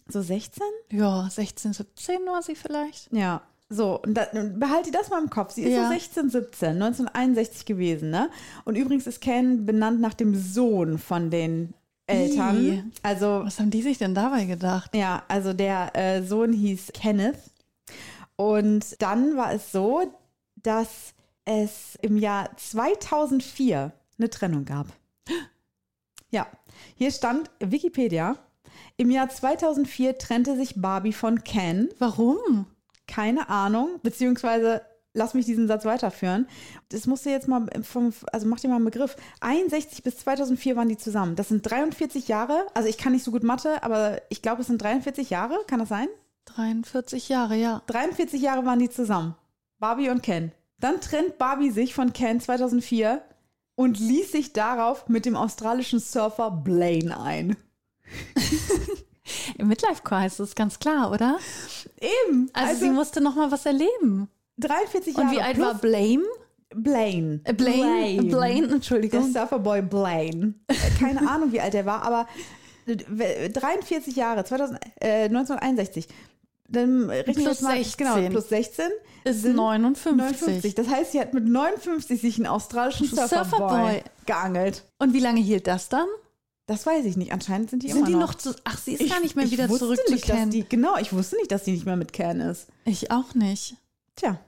[0.09, 0.63] So 16?
[0.91, 3.13] Ja, 16, 17 war sie vielleicht.
[3.13, 3.43] Ja.
[3.71, 5.53] So, und da, behalte das mal im Kopf.
[5.53, 5.85] Sie ist Ja.
[5.89, 8.31] so 16, 17, 1961 gewesen, ne?
[8.65, 11.75] Und übrigens ist Ken benannt nach dem Sohn von den
[12.09, 12.93] Eltern.
[13.03, 14.95] Also, Was haben die sich denn dabei gedacht?
[14.95, 17.39] ja, also der äh, Sohn hieß Kenneth.
[18.37, 20.03] Und dann war es so,
[20.57, 24.87] dass es im Jahr 2004 eine Trennung gab.
[26.31, 26.47] Ja,
[26.97, 28.37] hier stand Wikipedia.
[28.99, 31.89] Im Jahr 2004 trennte sich Barbie von Ken.
[31.99, 32.67] Warum?
[33.07, 34.83] Keine Ahnung, beziehungsweise
[35.19, 36.47] lass mich diesen Satz weiterführen.
[36.89, 39.17] Das musst du jetzt mal vom, also mach dir mal einen Begriff.
[39.41, 41.37] 61 bis 2004 waren die zusammen.
[41.37, 42.67] Das sind 43 Jahre.
[42.73, 45.59] Also ich kann nicht so gut Mathe, aber ich glaube, es sind 43 Jahre.
[45.67, 46.09] Kann das sein?
[46.47, 47.83] 43 Jahre, ja.
[47.89, 49.35] 43 Jahre waren die zusammen.
[49.79, 50.53] Barbie und Ken.
[50.81, 53.23] Dann trennt Barbie sich von Ken 2004
[53.75, 57.57] und ließ sich darauf mit dem australischen Surfer Blaine ein.
[59.59, 61.39] Im Midlife-Crisis, ist ganz klar, oder?
[62.01, 62.51] Eben.
[62.55, 64.29] Also, sie musste noch mal was erleben.
[64.59, 65.29] 43 Jahre.
[65.29, 66.25] Und wie alt war Blame?
[66.75, 67.41] Blaine?
[67.45, 68.23] Äh, Blaine?
[68.25, 69.33] Blaine, Der Entschuldigung.
[69.33, 70.55] Surferboy Blaine.
[70.67, 72.27] Äh, Keine Ahnung, wie alt er war, aber
[72.87, 76.09] äh, 43 Jahre, 2000, äh, 1961.
[76.71, 78.07] Dann rechnen Plus mal, 16.
[78.07, 78.85] Genau, plus 16
[79.25, 80.17] Ist sind 59.
[80.19, 80.75] 59.
[80.75, 84.03] Das heißt, sie hat mit 59 sich einen australischen Surferboy, Surferboy.
[84.27, 84.85] geangelt.
[84.99, 86.07] Und wie lange hielt das dann?
[86.67, 87.33] Das weiß ich nicht.
[87.33, 88.35] Anscheinend sind die Sind immer die noch.
[88.35, 88.55] zu.
[88.65, 90.51] Ach, sie ist gar nicht mehr ich wieder zurück zu nicht, dass Ken.
[90.51, 92.67] Die, genau, ich wusste nicht, dass sie nicht mehr mit Ken ist.
[92.85, 93.77] Ich auch nicht.
[94.17, 94.39] Tja,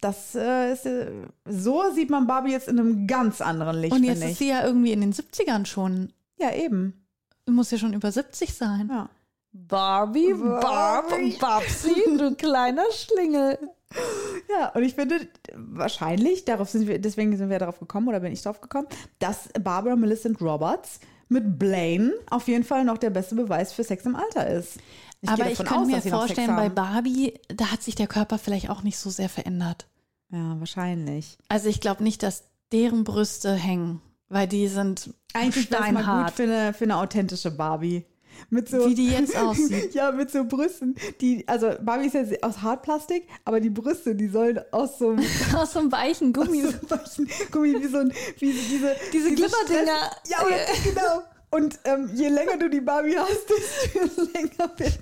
[0.00, 1.10] das äh, ist, äh,
[1.46, 4.64] so sieht man Barbie jetzt in einem ganz anderen Licht, Und jetzt ist sie ja
[4.64, 6.12] irgendwie in den 70ern schon.
[6.38, 7.06] Ja, eben.
[7.46, 8.88] Muss ja schon über 70 sein.
[8.90, 9.08] Ja.
[9.52, 10.60] Barbie, Barb
[11.08, 11.24] Barbie.
[11.24, 13.58] und Babsi, du kleiner Schlingel.
[14.48, 18.32] Ja, und ich finde wahrscheinlich, darauf sind wir, deswegen sind wir darauf gekommen, oder bin
[18.32, 18.86] ich darauf gekommen,
[19.18, 24.06] dass Barbara Millicent Roberts mit Blaine auf jeden Fall noch der beste Beweis für Sex
[24.06, 24.78] im Alter ist.
[25.22, 26.68] Ich Aber ich könnte aus, mir vorstellen, bei.
[26.68, 29.86] Barbie, da hat sich der Körper vielleicht auch nicht so sehr verändert.
[30.30, 31.38] Ja, wahrscheinlich.
[31.48, 36.30] Also ich glaube nicht, dass deren Brüste hängen, weil die sind Eigentlich mal gut steinhart.
[36.34, 38.04] für eine, für eine authentische Barbie.
[38.48, 39.92] Mit so, Wie die jetzt aussieht.
[39.92, 40.94] ja, mit so Brüsten.
[41.20, 45.24] Die, also Barbie ist ja aus Hartplastik, aber die Brüste, die sollen aus so einem
[45.54, 46.62] Aus so einem weichen Gummi.
[46.62, 49.96] so weichen Gummi, wie so ein, wie so diese, Diese Glibberdinger.
[49.96, 50.50] Stress- Ja, aber,
[50.84, 51.22] genau.
[51.50, 53.50] Und ähm, je länger du die Barbie hast,
[53.94, 54.98] desto länger wird.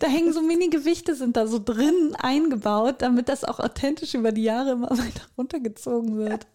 [0.00, 4.42] Da hängen so Mini-Gewichte, sind da so drin eingebaut, damit das auch authentisch über die
[4.42, 6.46] Jahre immer weiter runtergezogen wird.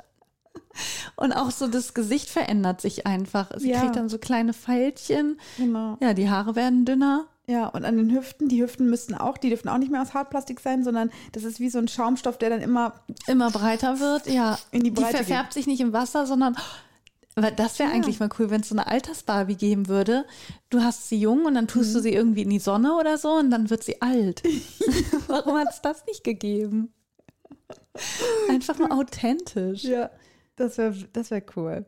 [1.16, 3.50] Und auch so das Gesicht verändert sich einfach.
[3.58, 3.80] Sie Ja.
[3.82, 5.40] kriegt dann so kleine Pfeilchen.
[5.58, 5.98] Genau.
[6.02, 7.26] Ja, die Haare werden dünner.
[7.50, 10.14] Ja, und an den Hüften, die Hüften müssten auch, die dürfen auch nicht mehr aus
[10.14, 14.28] Hartplastik sein, sondern das ist wie so ein Schaumstoff, der dann immer immer breiter wird,
[14.28, 14.60] ja.
[14.72, 16.58] In die Breite verfärbt sich nicht im Wasser, sondern
[17.38, 20.26] aber das wäre eigentlich mal cool, wenn es so eine Altersbarbie geben würde.
[20.69, 21.93] Du hast sie jung und dann tust Mhm.
[21.93, 24.43] du sie irgendwie in die Sonne oder so und dann wird sie alt.
[25.28, 26.91] Warum hat es das nicht gegeben?
[28.50, 29.84] Einfach mal authentisch.
[29.84, 30.10] Ja,
[30.56, 31.86] das wäre das wär cool.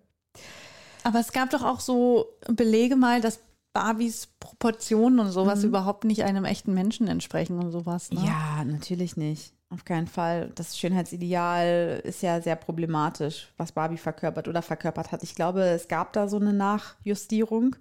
[1.03, 3.39] Aber es gab doch auch so Belege mal, dass
[3.73, 5.65] Barbies Proportionen und sowas Mhm.
[5.69, 8.11] überhaupt nicht einem echten Menschen entsprechen und sowas.
[8.11, 8.25] Ne?
[8.25, 9.53] Ja, natürlich nicht.
[9.71, 10.51] Auf keinen Fall.
[10.55, 15.21] Das Schönheitsideal ist ja sehr problematisch, was Barbie verkörpert oder verkörpert hat.
[15.21, 17.75] Ich glaube, es gab da so eine Nachjustierung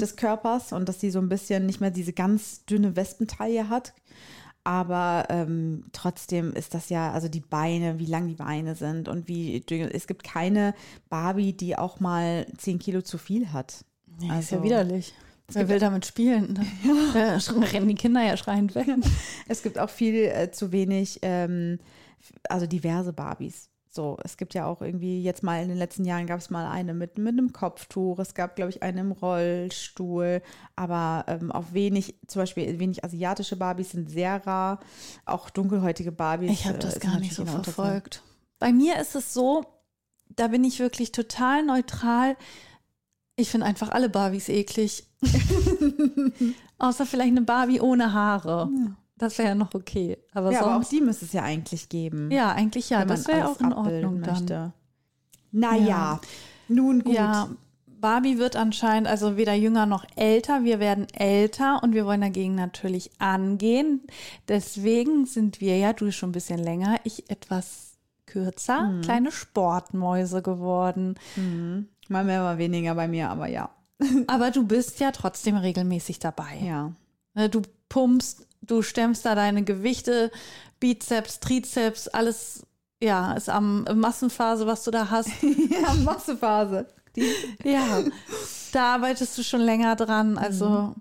[0.00, 3.92] des Körpers und dass sie so ein bisschen nicht mehr diese ganz dünne Wespentaille hat.
[4.64, 9.28] Aber ähm, trotzdem ist das ja, also die Beine, wie lang die Beine sind und
[9.28, 10.74] wie, es gibt keine
[11.10, 13.84] Barbie, die auch mal 10 Kilo zu viel hat.
[14.18, 15.14] Nee, also, ist ja widerlich.
[15.48, 16.58] Wer will damit spielen?
[17.14, 17.38] Ja.
[17.38, 18.88] Da rennen die Kinder ja schreiend weg.
[19.48, 21.78] Es gibt auch viel äh, zu wenig, ähm,
[22.48, 23.70] also diverse Barbies.
[23.94, 26.66] So, es gibt ja auch irgendwie jetzt mal in den letzten Jahren gab es mal
[26.66, 30.42] eine mit, mit einem Kopftuch, es gab, glaube ich, eine im Rollstuhl,
[30.74, 34.80] aber ähm, auch wenig, zum Beispiel wenig asiatische Barbies sind sehr rar,
[35.26, 36.50] auch dunkelhäutige Barbies.
[36.50, 38.24] Ich habe das äh, gar nicht so verfolgt.
[38.58, 39.64] Bei mir ist es so,
[40.28, 42.36] da bin ich wirklich total neutral.
[43.36, 45.04] Ich finde einfach alle Barbies eklig.
[46.78, 48.70] Außer vielleicht eine Barbie ohne Haare.
[48.72, 48.96] Ja.
[49.16, 50.18] Das wäre ja noch okay.
[50.32, 52.30] Aber, ja, sonst, aber auch die müsste es ja eigentlich geben.
[52.30, 53.04] Ja, eigentlich ja.
[53.04, 54.44] Das wäre auch in Ordnung möchte.
[54.44, 54.72] dann.
[55.52, 56.20] Naja, ja.
[56.68, 57.14] nun gut.
[57.14, 57.48] Ja,
[57.86, 60.64] Barbie wird anscheinend also weder jünger noch älter.
[60.64, 64.02] Wir werden älter und wir wollen dagegen natürlich angehen.
[64.48, 67.94] Deswegen sind wir ja, du schon ein bisschen länger, ich etwas
[68.26, 69.00] kürzer, mhm.
[69.00, 71.14] kleine Sportmäuse geworden.
[71.36, 71.88] Mhm.
[72.08, 73.70] Mal mehr, mal weniger bei mir, aber ja.
[74.26, 76.58] aber du bist ja trotzdem regelmäßig dabei.
[76.62, 76.92] Ja.
[77.34, 80.30] Ne, du pumpst du stemmst da deine Gewichte,
[80.80, 82.66] Bizeps, Trizeps, alles,
[83.02, 85.30] ja, ist am Massenphase, was du da hast.
[85.42, 86.86] ja, Massenphase.
[87.64, 88.02] ja,
[88.72, 90.36] da arbeitest du schon länger dran.
[90.36, 90.94] Also, mhm.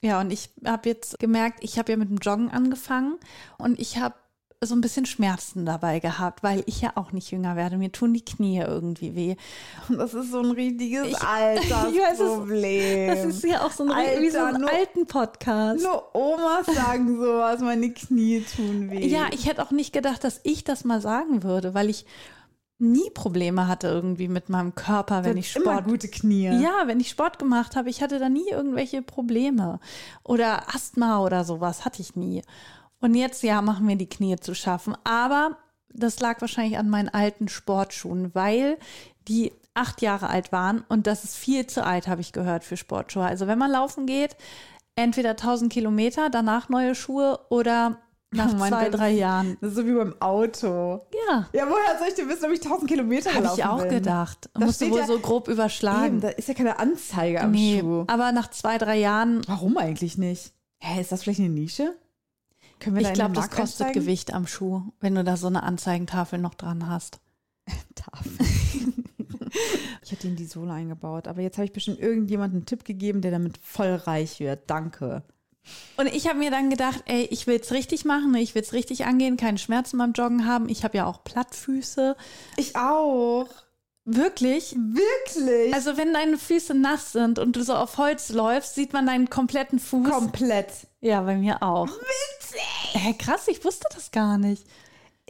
[0.00, 3.18] ja, und ich habe jetzt gemerkt, ich habe ja mit dem Joggen angefangen
[3.58, 4.14] und ich habe
[4.60, 7.78] so ein bisschen Schmerzen dabei gehabt, weil ich ja auch nicht jünger werde.
[7.78, 9.36] Mir tun die Knie irgendwie weh.
[9.88, 13.06] Und das ist so ein richtiges ich, Altersproblem.
[13.08, 15.82] das ist ja auch so ein, Alter, wie so ein nur, alten Podcast.
[15.82, 19.06] Nur Omas sagen sowas, meine Knie tun weh.
[19.06, 22.04] Ja, ich hätte auch nicht gedacht, dass ich das mal sagen würde, weil ich
[22.80, 25.66] nie Probleme hatte irgendwie mit meinem Körper, wenn ich Sport.
[25.66, 26.46] Immer gute Knie.
[26.62, 29.80] Ja, wenn ich Sport gemacht habe, ich hatte da nie irgendwelche Probleme
[30.22, 32.42] oder Asthma oder sowas hatte ich nie.
[33.00, 34.96] Und jetzt, ja, machen mir die Knie zu schaffen.
[35.04, 35.56] Aber
[35.92, 38.78] das lag wahrscheinlich an meinen alten Sportschuhen, weil
[39.28, 42.76] die acht Jahre alt waren und das ist viel zu alt, habe ich gehört, für
[42.76, 43.24] Sportschuhe.
[43.24, 44.36] Also wenn man laufen geht,
[44.96, 47.98] entweder 1000 Kilometer, danach neue Schuhe oder
[48.30, 49.56] nach oh zwei, drei Jahren.
[49.60, 51.00] Das ist so wie beim Auto.
[51.28, 51.48] Ja.
[51.52, 53.90] Ja, woher soll ich denn wissen, ob ich 1000 Kilometer Habe ich auch bin?
[53.90, 54.50] gedacht.
[54.52, 56.06] Da Musst du wohl ja, so grob überschlagen.
[56.06, 58.04] Eben, da ist ja keine Anzeige am nee, Schuh.
[58.06, 59.42] Aber nach zwei, drei Jahren.
[59.46, 60.52] Warum eigentlich nicht?
[60.80, 61.94] Hä, ist das vielleicht eine Nische?
[62.78, 64.02] Können wir ich glaube, das kostet einsteigen?
[64.02, 67.20] Gewicht am Schuh, wenn du da so eine Anzeigentafel noch dran hast.
[67.94, 68.32] Tafel.
[70.02, 73.20] ich hätte in die Sohle eingebaut, aber jetzt habe ich bestimmt irgendjemanden einen Tipp gegeben,
[73.20, 74.70] der damit voll reich wird.
[74.70, 75.22] Danke.
[75.96, 78.72] Und ich habe mir dann gedacht, ey, ich will es richtig machen, ich will es
[78.72, 80.68] richtig angehen, keine Schmerzen beim Joggen haben.
[80.68, 82.16] Ich habe ja auch Plattfüße.
[82.56, 83.48] Ich auch.
[84.10, 84.74] Wirklich?
[84.74, 85.74] Wirklich?
[85.74, 89.28] Also wenn deine Füße nass sind und du so auf Holz läufst, sieht man deinen
[89.28, 90.08] kompletten Fuß.
[90.08, 90.72] Komplett.
[91.00, 91.88] Ja, bei mir auch.
[91.88, 92.60] Witzig.
[92.92, 94.64] Hä, krass, ich wusste das gar nicht.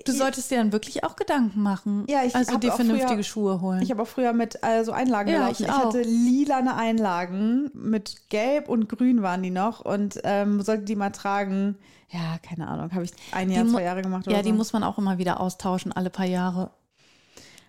[0.04, 2.04] Du solltest dir dann wirklich auch Gedanken machen.
[2.08, 3.82] Ja, ich also dir vernünftige früher, Schuhe holen.
[3.82, 5.64] Ich habe auch früher mit äh, so Einlagen ja, gelaufen.
[5.64, 10.84] Ich, ich hatte lilane Einlagen mit Gelb und Grün waren die noch und ähm, sollte
[10.84, 11.76] die mal tragen.
[12.10, 14.26] Ja, keine Ahnung, habe ich ein Jahr, zwei Jahre gemacht.
[14.28, 14.42] ja, so.
[14.44, 16.70] die muss man auch immer wieder austauschen, alle paar Jahre.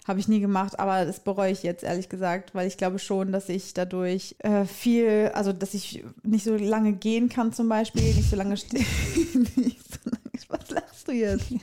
[0.10, 3.32] Habe ich nie gemacht, aber das bereue ich jetzt ehrlich gesagt, weil ich glaube schon,
[3.32, 8.02] dass ich dadurch äh, viel, also dass ich nicht so lange gehen kann zum Beispiel,
[8.02, 8.88] nicht so lange stehen.
[9.56, 11.52] so was lachst du jetzt?
[11.52, 11.60] Ja.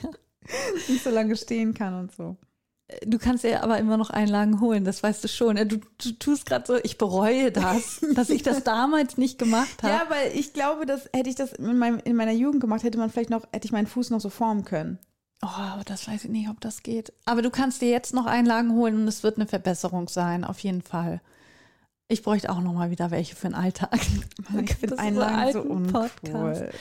[0.87, 2.37] Nicht so lange stehen kann und so.
[3.05, 5.57] Du kannst ja aber immer noch Einlagen holen, das weißt du schon.
[5.67, 9.93] Du, du tust gerade so, ich bereue das, dass ich das damals nicht gemacht habe.
[9.93, 12.97] Ja, weil ich glaube, dass hätte ich das in, meinem, in meiner Jugend gemacht, hätte
[12.97, 14.99] man vielleicht noch, hätte ich meinen Fuß noch so formen können.
[15.43, 17.13] Oh, aber das weiß ich nicht, ob das geht.
[17.25, 20.59] Aber du kannst dir jetzt noch Einlagen holen und es wird eine Verbesserung sein, auf
[20.59, 21.21] jeden Fall.
[22.07, 23.99] Ich bräuchte auch noch mal wieder welche für den Alltag.
[24.61, 26.71] Ich finde Einlagen so uncool.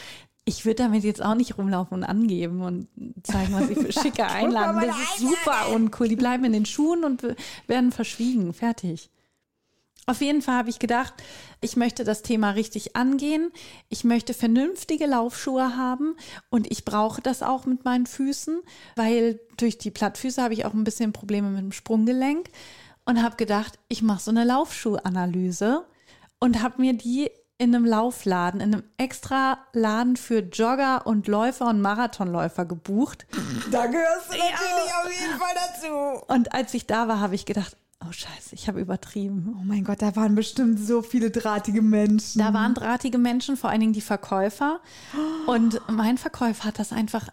[0.45, 2.88] Ich würde damit jetzt auch nicht rumlaufen und angeben und
[3.25, 4.81] zeigen, was ich für schicke Einlagen.
[4.81, 6.09] Das ist super uncool.
[6.09, 7.25] Die bleiben in den Schuhen und
[7.66, 8.53] werden verschwiegen.
[8.55, 9.11] Fertig.
[10.09, 11.14] Auf jeden Fall habe ich gedacht,
[11.61, 13.51] ich möchte das Thema richtig angehen.
[13.88, 16.16] Ich möchte vernünftige Laufschuhe haben
[16.49, 18.61] und ich brauche das auch mit meinen Füßen,
[18.95, 22.51] weil durch die Plattfüße habe ich auch ein bisschen Probleme mit dem Sprunggelenk
[23.05, 25.85] und habe gedacht, ich mache so eine Laufschuhanalyse
[26.38, 31.66] und habe mir die in einem Laufladen, in einem extra Laden für Jogger und Läufer
[31.69, 33.27] und Marathonläufer gebucht.
[33.73, 35.03] Da gehörst du natürlich ja.
[35.03, 36.25] auf jeden Fall dazu.
[36.33, 39.57] Und als ich da war, habe ich gedacht, Oh scheiße, ich habe übertrieben.
[39.59, 42.39] Oh mein Gott, da waren bestimmt so viele drahtige Menschen.
[42.39, 44.81] Da waren drahtige Menschen, vor allen Dingen die Verkäufer.
[45.47, 47.29] Und mein Verkäufer hat das einfach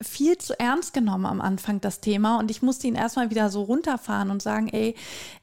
[0.00, 3.62] viel zu ernst genommen am Anfang das Thema und ich musste ihn erstmal wieder so
[3.62, 4.94] runterfahren und sagen, ey,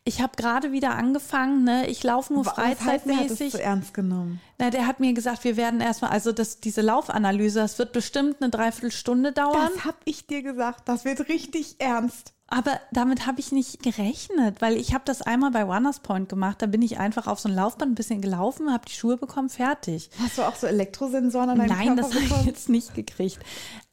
[0.06, 1.88] ich habe gerade wieder angefangen, ne?
[1.88, 3.52] Ich laufe nur Was heißt, er hat es freizeitmäßig.
[3.52, 4.40] zu ernst genommen.
[4.58, 8.42] Na, der hat mir gesagt, wir werden erstmal, also das, diese Laufanalyse, das wird bestimmt
[8.42, 9.72] eine Dreiviertelstunde dauern.
[9.76, 10.88] Das habe ich dir gesagt.
[10.88, 12.35] Das wird richtig ernst.
[12.48, 16.62] Aber damit habe ich nicht gerechnet, weil ich habe das einmal bei Runners Point gemacht.
[16.62, 19.50] Da bin ich einfach auf so ein Laufband ein bisschen gelaufen, habe die Schuhe bekommen,
[19.50, 20.12] fertig.
[20.20, 23.40] Hast du auch so Elektrosensoren an deinem Nein, Körper das habe ich jetzt nicht gekriegt.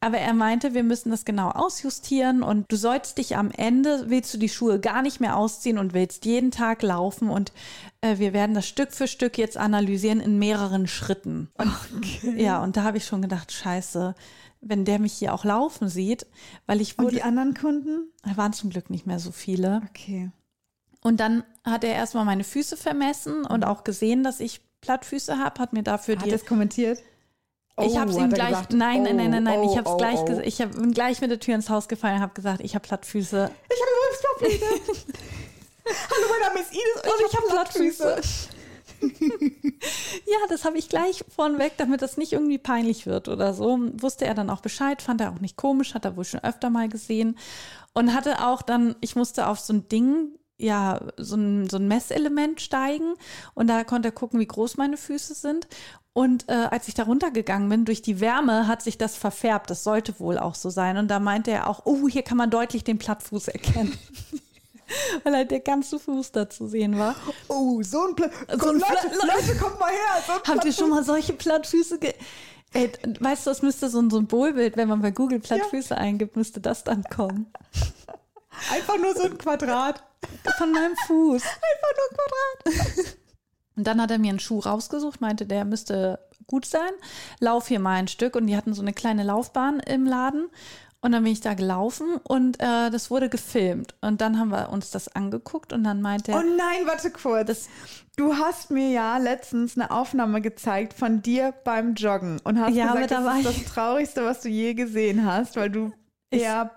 [0.03, 4.35] Aber er meinte, wir müssen das genau ausjustieren und du sollst dich am Ende, willst
[4.35, 7.53] du die Schuhe gar nicht mehr ausziehen und willst jeden Tag laufen und
[8.01, 11.51] äh, wir werden das Stück für Stück jetzt analysieren in mehreren Schritten.
[11.57, 11.73] Und,
[12.37, 14.17] Ja, und da habe ich schon gedacht, scheiße,
[14.61, 16.27] wenn der mich hier auch laufen sieht,
[16.67, 18.11] weil ich Und wurde, die anderen Kunden?
[18.25, 19.83] da waren zum Glück nicht mehr so viele.
[19.89, 20.33] Okay.
[21.01, 25.61] Und dann hat er erstmal meine Füße vermessen und auch gesehen, dass ich Plattfüße habe,
[25.61, 26.99] hat mir dafür Hat die er es kommentiert?
[27.81, 29.71] Ich Oh, habe es ihm hat er gleich, gesagt, nein, nein, nein, nein, nein, oh,
[29.71, 30.25] ich habe es oh, gleich oh.
[30.25, 32.75] gesagt, ich hab, bin gleich mit der Tür ins Haus gefallen und habe gesagt, ich
[32.75, 33.51] habe Plattfüße.
[33.71, 35.13] Ich habe übrigens Plattfüße.
[35.85, 38.21] Hallo, mein Name ist Ines und, ich habe Plattfüße.
[40.27, 43.79] Ja, das habe ich gleich vornweg, damit das nicht irgendwie peinlich wird oder so.
[43.95, 46.71] Wusste er dann auch Bescheid, fand er auch nicht komisch, hat er wohl schon öfter
[46.71, 47.37] mal gesehen.
[47.95, 51.89] Und hatte auch dann, ich musste auf so ein Ding, ja, so ein, so ein
[51.89, 53.15] Messelement steigen
[53.55, 55.67] und da konnte er gucken, wie groß meine Füße sind.
[56.15, 59.71] Und äh, als ich da runtergegangen bin, durch die Wärme hat sich das verfärbt.
[59.71, 60.99] Das sollte wohl auch so sein.
[60.99, 63.97] Und da meinte er auch, oh, hier kann man deutlich den Plattfuß erkennen.
[65.25, 67.15] Weil halt der ganze Fuß da zu sehen war.
[67.49, 68.31] Oh, so ein Platt.
[68.61, 70.23] So ein Leute, Platt- Leute, kommt mal her.
[70.27, 72.13] So Habt ihr schon mal solche Plattfüße ge
[72.75, 76.59] Ey, weißt du, das müsste so ein Symbolbild, wenn man bei Google Plattfüße eingibt, müsste
[76.61, 77.53] das dann kommen.
[78.73, 80.03] Einfach nur so ein Quadrat.
[80.57, 81.43] Von meinem Fuß.
[81.43, 83.17] Einfach nur ein Quadrat.
[83.77, 86.91] Und dann hat er mir einen Schuh rausgesucht, meinte, der müsste gut sein.
[87.41, 88.37] Lauf hier mal ein Stück.
[88.37, 90.49] Und die hatten so eine kleine Laufbahn im Laden.
[91.05, 93.97] Und dann bin ich da gelaufen und äh, das wurde gefilmt.
[94.03, 97.69] Und dann haben wir uns das angeguckt und dann meinte er, Oh nein, warte kurz.
[98.17, 102.93] du hast mir ja letztens eine Aufnahme gezeigt von dir beim Joggen und hast Ja,
[102.93, 105.93] gesagt, da das ist das Traurigste, was du je gesehen hast, weil du
[106.31, 106.71] eher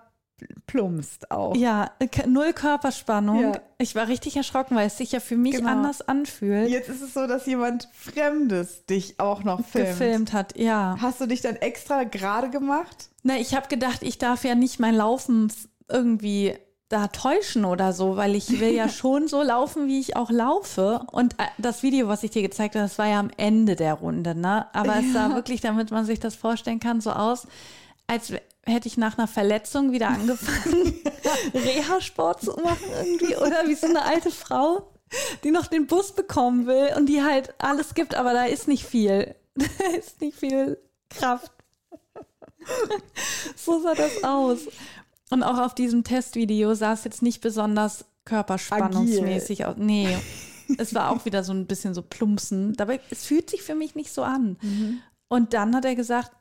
[0.66, 1.56] plumpst auch.
[1.56, 3.40] ja, k- null Körperspannung.
[3.42, 3.60] Ja.
[3.78, 5.70] Ich war richtig erschrocken, weil es sich ja für mich Genau.
[5.70, 6.68] anders anfühlt.
[6.68, 9.88] Jetzt ist es so, dass jemand Fremdes dich auch noch filmt.
[9.88, 10.96] Gefilmt hat, ja.
[11.00, 13.08] Hast du dich dann extra gerade gemacht?
[13.22, 15.52] Na, ich habe gedacht, ich darf ja nicht mein Laufen
[15.88, 16.54] irgendwie
[16.88, 21.00] da täuschen oder so, weil ich will ja schon so laufen, wie ich auch laufe.
[21.10, 23.94] Und äh, das Video, was ich dir gezeigt habe, das war ja am Ende der
[23.94, 24.66] Runde, ne?
[24.72, 27.46] Aber es sah wirklich, damit man sich das vorstellen kann, so aus,
[28.06, 28.32] als
[28.66, 30.94] hätte ich nach einer Verletzung wieder angefangen,
[31.54, 33.36] Reha-Sport zu machen irgendwie.
[33.36, 34.92] Oder wie so eine alte Frau,
[35.44, 38.84] die noch den Bus bekommen will und die halt alles gibt, aber da ist nicht
[38.84, 39.34] viel.
[39.56, 40.76] Da ist nicht viel
[41.08, 41.50] Kraft.
[43.56, 44.68] So sah das aus.
[45.30, 49.76] Und auch auf diesem Testvideo sah es jetzt nicht besonders körperspannungsmäßig aus.
[49.78, 50.14] Nee,
[50.76, 52.74] es war auch wieder so ein bisschen so plumpsen.
[52.74, 54.58] Dabei, es fühlt sich für mich nicht so an.
[55.28, 56.32] Und dann hat er gesagt,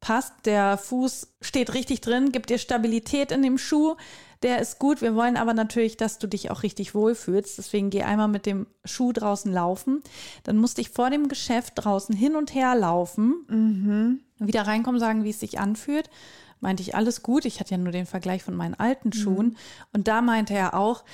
[0.00, 3.96] passt, der Fuß steht richtig drin, gibt dir Stabilität in dem Schuh,
[4.42, 5.02] der ist gut.
[5.02, 7.58] Wir wollen aber natürlich, dass du dich auch richtig wohlfühlst.
[7.58, 10.02] Deswegen geh einmal mit dem Schuh draußen laufen.
[10.44, 15.30] Dann musste ich vor dem Geschäft draußen hin und her laufen wieder reinkommen, sagen, wie
[15.30, 16.08] es sich anfühlt.
[16.60, 17.44] Meinte ich, alles gut.
[17.44, 19.56] Ich hatte ja nur den Vergleich von meinen alten Schuhen.
[19.92, 21.04] Und da meinte er auch,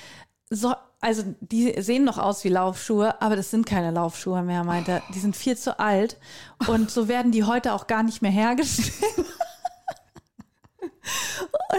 [0.49, 4.91] so, also die sehen noch aus wie Laufschuhe, aber das sind keine Laufschuhe mehr, meinte
[4.93, 5.03] er.
[5.13, 6.17] Die sind viel zu alt.
[6.67, 8.93] Und so werden die heute auch gar nicht mehr hergestellt.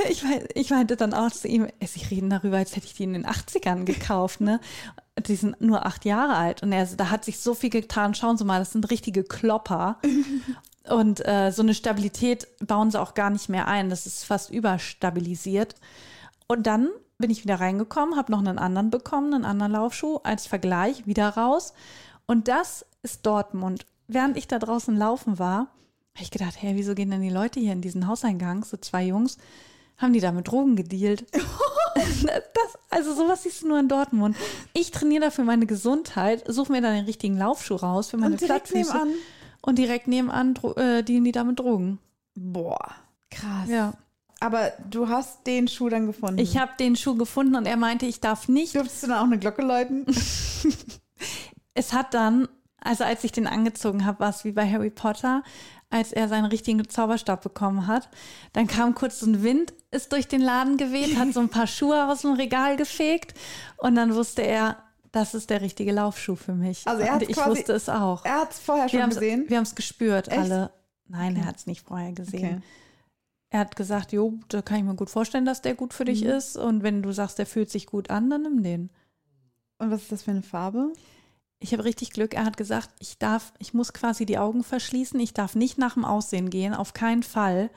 [0.09, 3.05] Ich, mein- ich meinte dann auch zu ihm, Sie reden darüber, als hätte ich die
[3.05, 4.61] in den 80ern gekauft, ne?
[5.19, 6.63] Die sind nur acht Jahre alt.
[6.63, 8.15] Und er, da hat sich so viel getan.
[8.15, 9.99] Schauen Sie mal, das sind richtige Klopper.
[10.89, 13.91] Und äh, so eine Stabilität bauen sie auch gar nicht mehr ein.
[13.91, 15.75] Das ist fast überstabilisiert.
[16.47, 20.47] Und dann bin ich wieder reingekommen, habe noch einen anderen bekommen, einen anderen Laufschuh als
[20.47, 21.75] Vergleich, wieder raus.
[22.27, 23.87] Und das ist Dortmund.
[24.07, 25.69] Während ich da draußen laufen war,
[26.15, 29.05] habe ich gedacht, hey, wieso gehen denn die Leute hier in diesen Hauseingang, so zwei
[29.05, 29.39] Jungs,
[29.97, 31.27] haben die da mit Drogen gedealt?
[31.95, 34.37] das, also sowas siehst du nur in Dortmund.
[34.73, 38.41] Ich trainiere dafür meine Gesundheit, suche mir dann den richtigen Laufschuh raus für meine Und
[38.41, 38.97] direkt Plattfüße.
[38.97, 39.19] nebenan?
[39.61, 41.99] Und direkt nebenan äh, dienen die da mit Drogen.
[42.35, 42.95] Boah,
[43.31, 43.69] krass.
[43.69, 43.95] Ja.
[44.40, 46.39] Aber du hast den Schuh dann gefunden.
[46.39, 48.74] Ich habe den Schuh gefunden und er meinte, ich darf nicht.
[48.74, 50.07] Dürftest du dann auch eine Glocke läuten?
[51.74, 52.49] Es hat dann,
[52.80, 55.43] also als ich den angezogen habe, war es wie bei Harry Potter,
[55.91, 58.09] als er seinen richtigen Zauberstab bekommen hat.
[58.53, 61.66] Dann kam kurz so ein Wind, ist durch den Laden geweht, hat so ein paar
[61.68, 63.34] Schuhe aus dem Regal gefegt
[63.76, 64.76] und dann wusste er,
[65.12, 66.86] das ist der richtige Laufschuh für mich.
[66.86, 68.24] Also er hat's ich quasi- wusste es auch.
[68.24, 69.45] Er hat es vorher wir schon haben's- gesehen.
[69.49, 70.39] Wir haben es gespürt, Echt?
[70.39, 70.70] alle.
[71.07, 71.41] Nein, Okay.
[71.43, 72.45] er hat es nicht vorher gesehen.
[72.57, 72.61] Okay.
[73.51, 76.22] Er hat gesagt, jo, da kann ich mir gut vorstellen, dass der gut für dich
[76.24, 76.30] Mhm.
[76.30, 76.57] ist.
[76.57, 78.90] Und wenn du sagst, der fühlt sich gut an, dann nimm den.
[79.78, 80.92] Und was ist das für eine Farbe?
[81.61, 82.34] Ich habe richtig Glück.
[82.34, 85.18] Er hat gesagt, ich darf, ich muss quasi die Augen verschließen.
[85.20, 87.70] Ich darf nicht nach dem Aussehen gehen, auf keinen Fall.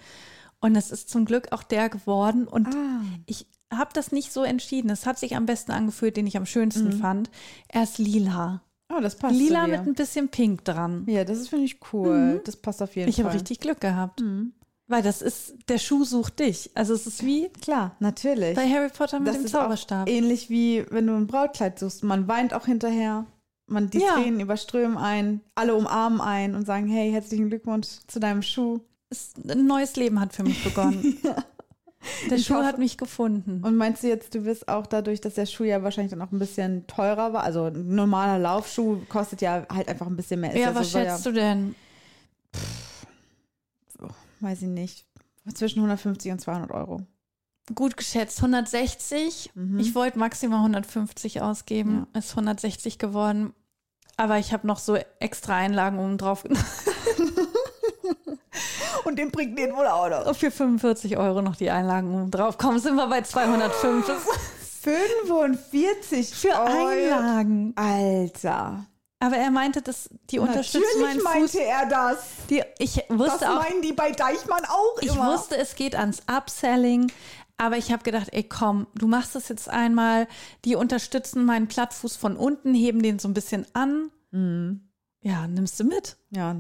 [0.60, 2.48] Und es ist zum Glück auch der geworden.
[2.48, 3.02] Und Ah.
[3.26, 4.90] ich habe das nicht so entschieden.
[4.92, 7.00] Es hat sich am besten angefühlt, den ich am schönsten Mhm.
[7.00, 7.30] fand.
[7.70, 8.62] Er ist lila.
[8.94, 11.06] Oh, das passt lila mit ein bisschen Pink dran.
[11.08, 12.42] Ja, das ist, finde ich cool.
[12.46, 13.26] Das passt auf jeden Ich Fall.
[13.26, 14.20] habe richtig Glück gehabt.
[14.20, 14.54] Mhm.
[14.92, 16.70] Weil das ist, der Schuh sucht dich.
[16.76, 18.56] Also es ist wie Klar, natürlich.
[18.56, 20.10] bei Harry Potter mit das dem Zauberstab.
[20.10, 22.04] ähnlich wie wenn du ein Brautkleid suchst.
[22.04, 23.26] Man weint auch hinterher.
[23.68, 24.16] Man die Ja.
[24.16, 28.82] Tränen überströmen ein, alle umarmen ein und sagen, hey, herzlichen Glückwunsch zu deinem Schuh.
[29.10, 31.18] Es- Ein neues Leben hat für mich begonnen.
[32.30, 33.62] Der Ich Schuh hoffe- hat mich gefunden.
[33.64, 36.32] Und meinst du jetzt, du wirst auch dadurch, dass der Schuh ja wahrscheinlich dann auch
[36.32, 40.58] ein bisschen teurer war, also ein normaler Laufschuh kostet ja halt einfach ein bisschen mehr.
[40.58, 41.76] Ja, so, was soll schätzt du denn?
[44.42, 45.06] Ja, weiß ich nicht.
[45.54, 47.02] Zwischen 150 und 200 Euro.
[47.74, 49.52] Gut geschätzt, 160.
[49.54, 49.80] Mhm.
[49.80, 52.08] Ich wollte maximal 150 ausgeben.
[52.14, 53.54] Ist 160 geworden.
[54.18, 56.44] Aber ich habe noch so extra Einlagen oben drauf.
[59.04, 60.36] Und den bringt den wohl auch noch.
[60.36, 62.58] Für 45 Euro noch die Einlagen oben drauf.
[62.58, 64.06] Kommen sind wir bei 205.
[64.06, 66.60] Das ist 45 für.
[66.60, 67.74] Einlagen.
[67.76, 68.86] Alter.
[69.22, 71.54] Aber er meinte, dass die unterstützen meinen Natürlich Fuß.
[71.54, 72.18] meinte er das.
[72.50, 75.32] Die, ich Das wusste auch, meinen die bei Deichmann auch ich immer.
[75.34, 77.12] wusste, es geht ans Upselling.
[77.58, 80.28] Aber ich habe gedacht, ey komm, du machst das jetzt einmal.
[80.66, 84.10] Die unterstützen meinen Plattfuß von unten, heben den so ein bisschen an.
[84.32, 84.90] Mhm.
[85.22, 86.18] Ja, nimmst du mit.
[86.32, 86.56] Ja,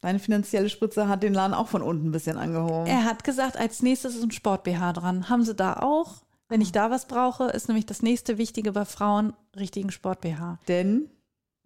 [0.00, 2.86] deine finanzielle Spritze hat den Laden auch von unten ein bisschen angehoben.
[2.86, 5.28] Er hat gesagt, als nächstes ist ein Sport-BH dran.
[5.28, 6.22] Haben sie da auch?
[6.48, 10.60] Wenn ich da was brauche, ist nämlich das nächste Wichtige bei Frauen richtigen Sport-BH.
[10.68, 11.10] Denn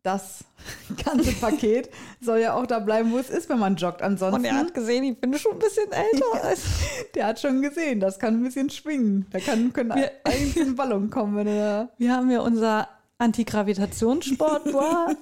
[0.02, 0.44] das
[1.04, 1.90] ganze Paket
[2.20, 4.02] soll ja auch da bleiben, wo es ist, wenn man joggt.
[4.02, 6.56] Ansonsten, gesehen, ich bin schon ein bisschen älter.
[7.14, 9.26] der hat schon gesehen, das kann ein bisschen schwingen.
[9.30, 11.88] Da kann, können Wir- eigentlich ein Ballon kommen, wenn da.
[11.98, 12.88] Wir haben ja unser
[13.18, 15.16] Antigravitationssport-BH.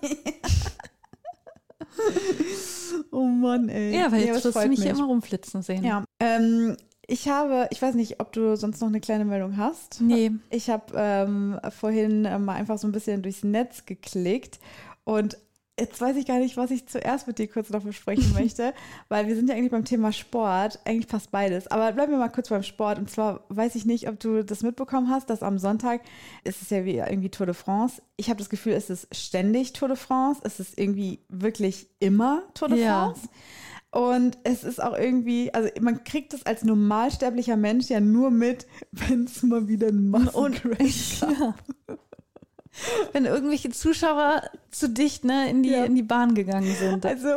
[3.10, 3.96] Oh Mann, ey.
[3.96, 5.84] ja, weil jetzt das wirst du mich immer rumflitzen sehen.
[5.84, 6.76] Ja, ähm,
[7.10, 10.00] ich habe, ich weiß nicht, ob du sonst noch eine kleine Meldung hast.
[10.00, 10.30] Nee.
[10.50, 14.60] Ich habe ähm, vorhin äh, mal einfach so ein bisschen durchs Netz geklickt
[15.04, 15.38] und
[15.80, 18.74] jetzt weiß ich gar nicht, was ich zuerst mit dir kurz noch besprechen möchte,
[19.08, 21.68] weil wir sind ja eigentlich beim Thema Sport, eigentlich fast beides.
[21.68, 22.98] Aber bleiben wir mal kurz beim Sport.
[22.98, 26.02] Und zwar weiß ich nicht, ob du das mitbekommen hast, dass am Sonntag
[26.44, 28.02] ist es ja wie irgendwie Tour de France.
[28.16, 30.40] Ich habe das Gefühl, es ist ständig Tour de France.
[30.44, 33.06] Es ist irgendwie wirklich immer Tour de Ja.
[33.06, 33.28] France.
[33.90, 38.66] Und es ist auch irgendwie, also man kriegt es als normalsterblicher Mensch ja nur mit,
[38.92, 41.30] wenn es mal wieder ein Massencrash gab.
[41.40, 41.54] Ja.
[43.12, 45.84] Wenn irgendwelche Zuschauer zu dicht ne, in, die, Ja.
[45.84, 47.04] in die Bahn gegangen sind.
[47.04, 47.28] Also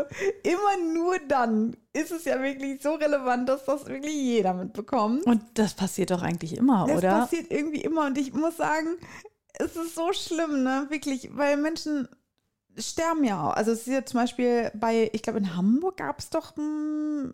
[0.44, 5.26] immer nur dann ist es ja wirklich so relevant, dass das wirklich jeder mitbekommt.
[5.26, 7.20] Und das passiert doch eigentlich immer, Das oder?
[7.22, 8.98] passiert irgendwie immer und ich muss sagen,
[9.54, 10.86] es ist so schlimm, ne?
[10.90, 12.08] Wirklich, weil Menschen
[12.78, 13.54] sterben ja auch.
[13.54, 16.54] Also es ist ja zum Beispiel bei, ich glaube in Hamburg gab es doch,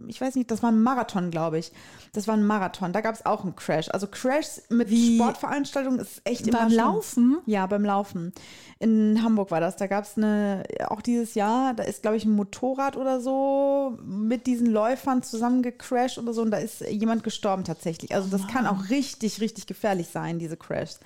[0.07, 1.71] ich weiß nicht, das war ein Marathon, glaube ich.
[2.13, 3.89] Das war ein Marathon, da gab es auch einen Crash.
[3.89, 5.15] Also Crashs mit Wie?
[5.15, 6.79] Sportveranstaltungen ist echt immer Beim schlimm.
[6.79, 7.37] Laufen?
[7.45, 8.33] Ja, beim Laufen.
[8.79, 9.75] In Hamburg war das.
[9.75, 13.97] Da gab es eine, auch dieses Jahr, da ist, glaube ich, ein Motorrad oder so
[14.03, 18.15] mit diesen Läufern zusammengecrashed oder so und da ist jemand gestorben tatsächlich.
[18.15, 20.99] Also das kann auch richtig, richtig gefährlich sein, diese Crashs.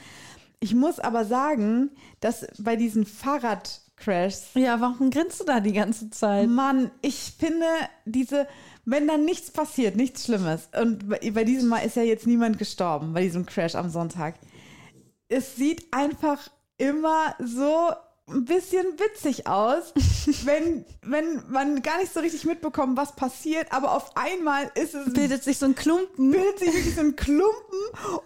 [0.63, 3.05] Ich muss aber sagen, dass bei diesen
[4.01, 6.49] Fahrradcrashs, Ja, warum grinst du da die ganze Zeit?
[6.49, 7.65] Mann, ich finde
[8.05, 8.47] diese,
[8.85, 12.57] wenn da nichts passiert, nichts Schlimmes, und bei, bei diesem Mal ist ja jetzt niemand
[12.57, 14.35] gestorben, bei diesem Crash am Sonntag.
[15.27, 17.91] Es sieht einfach immer so
[18.27, 19.93] ein bisschen witzig aus,
[20.45, 25.13] wenn, wenn man gar nicht so richtig mitbekommt, was passiert, aber auf einmal ist es
[25.13, 26.31] Bildet sich so ein Klumpen.
[26.31, 27.79] bildet sich wirklich so ein Klumpen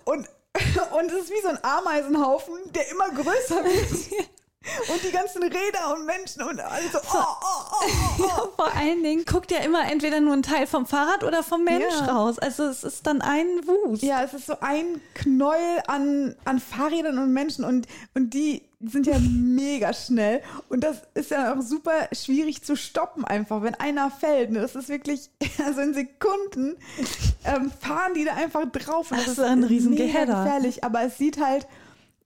[0.06, 0.28] und,
[1.00, 4.30] und es ist wie so ein Ameisenhaufen, der immer größer wird.
[4.92, 7.46] Und die ganzen Räder und Menschen und alles so, oh, oh,
[7.82, 7.88] oh,
[8.20, 8.50] oh, oh.
[8.56, 11.94] Vor allen Dingen guckt ja immer entweder nur ein Teil vom Fahrrad oder vom Mensch
[12.02, 12.14] Ja.
[12.14, 12.40] raus.
[12.40, 14.02] Also es ist dann ein Wust.
[14.04, 19.08] Ja, es ist so ein Knäuel an, an Fahrrädern und Menschen und, und die sind
[19.08, 24.12] ja mega schnell und das ist ja auch super schwierig zu stoppen einfach, wenn einer
[24.12, 24.52] fällt.
[24.52, 24.62] Ne?
[24.62, 25.30] Das ist wirklich,
[25.66, 26.76] also in Sekunden
[27.46, 29.12] ähm, fahren die da einfach drauf.
[29.12, 31.68] Und Das das ist ein riesen gefährlich, aber es sieht halt,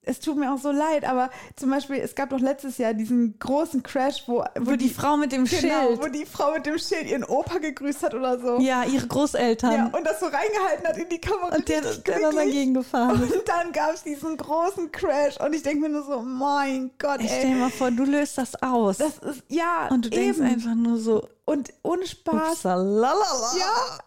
[0.02, 3.38] es tut mir auch so leid, aber zum Beispiel, es gab doch letztes Jahr diesen
[3.38, 6.14] großen Crash, wo, Wo die Frau mit dem genau, wo Schild.
[6.14, 8.58] die Frau mit dem Schild ihren Opa gegrüßt hat oder so.
[8.60, 9.72] Ja, ihre Großeltern.
[9.72, 11.54] Ja, und das so reingehalten hat in die Kamera.
[11.54, 13.22] und der, der dann dagegen gefahren.
[13.22, 17.20] Und dann gab es diesen großen Crash und ich denke mir nur so, mein Gott,
[17.20, 17.52] Ich stell ey.
[17.54, 18.96] dir mal vor, du löst das aus.
[18.98, 20.46] Das ist, ja, und du denkst eben.
[20.46, 22.52] einfach nur so, Und ohne Spaß.
[22.52, 23.52] upsalalala.
[23.58, 23.98] Ja.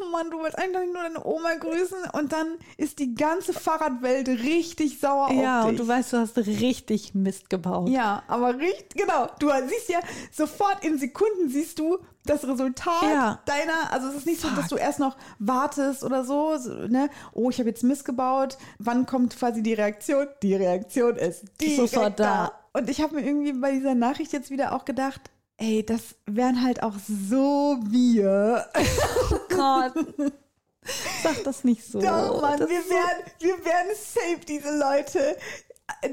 [0.00, 4.28] Oh Mann, du willst eigentlich nur deine Oma grüßen und dann ist die ganze Fahrradwelt
[4.28, 5.70] richtig sauer Ja, auf dich.
[5.80, 7.88] und du weißt, du hast richtig Mist gebaut.
[7.88, 9.28] ja, aber richtig, genau.
[9.38, 9.98] Du siehst ja
[10.30, 13.40] sofort in Sekunden siehst du das Resultat Ja.
[13.46, 17.10] deiner, also es ist nicht so, dass du erst noch wartest oder so, so ne?
[17.32, 18.58] Oh, ich habe jetzt Mist gebaut.
[18.78, 20.28] Wann kommt quasi die Reaktion?
[20.42, 22.52] Die Reaktion ist direkt Sofort da.
[22.74, 25.20] Und ich habe mir irgendwie bei dieser Nachricht jetzt wieder auch gedacht,
[25.62, 28.66] ey, das wären halt auch so wir.
[29.48, 29.92] Gott.
[31.22, 32.00] Sag das nicht so.
[32.00, 35.36] Doch, Mann, Das wir wären, wir wären safe diese Leute,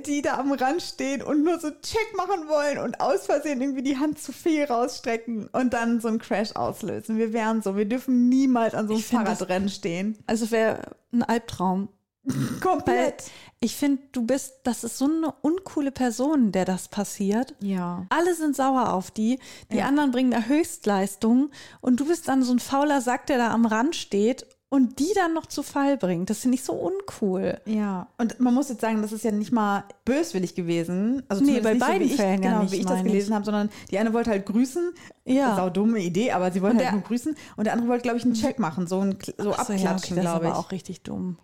[0.05, 3.81] die da am Rand stehen und nur so Check machen wollen und aus Versehen irgendwie
[3.81, 7.17] die Hand zu viel rausstrecken und dann so einen Crash auslösen.
[7.17, 7.75] Wir wären so.
[7.75, 10.19] Wir dürfen niemals an so einem Fahrradrennen stehen.
[10.27, 11.89] Also wäre ein Albtraum.
[12.23, 13.23] Weil Komplett.
[13.59, 17.55] ich finde, du bist, das ist so eine uncoole Person, der das passiert.
[17.59, 18.05] Ja.
[18.09, 19.39] Alle sind sauer auf die,
[19.71, 19.85] die Ja.
[19.87, 21.51] anderen bringen da Höchstleistungen
[21.81, 25.11] und du bist dann so ein fauler Sack, der da am Rand steht und die
[25.15, 26.29] dann noch zu Fall bringt.
[26.29, 27.59] Das finde ich so uncool.
[27.65, 31.23] Ja, und man muss jetzt sagen, das ist ja nicht mal böswillig gewesen.
[31.27, 33.01] Also Nee, bei nicht beiden so, wie ich, Fällen ja genau, nicht, wie ich das
[33.03, 33.33] gelesen ich.
[33.33, 34.91] habe, sondern die eine wollte halt grüßen.
[35.25, 35.55] Ja.
[35.55, 37.35] Sau dumme Idee, aber sie wollte Und halt der- nur grüßen.
[37.57, 39.61] Und der andere wollte, glaube ich, einen Check machen, so, ein, so so, ja, okay,
[39.61, 40.51] abklatschen, das ist glaube ich.
[40.51, 41.39] aber auch richtig dumm.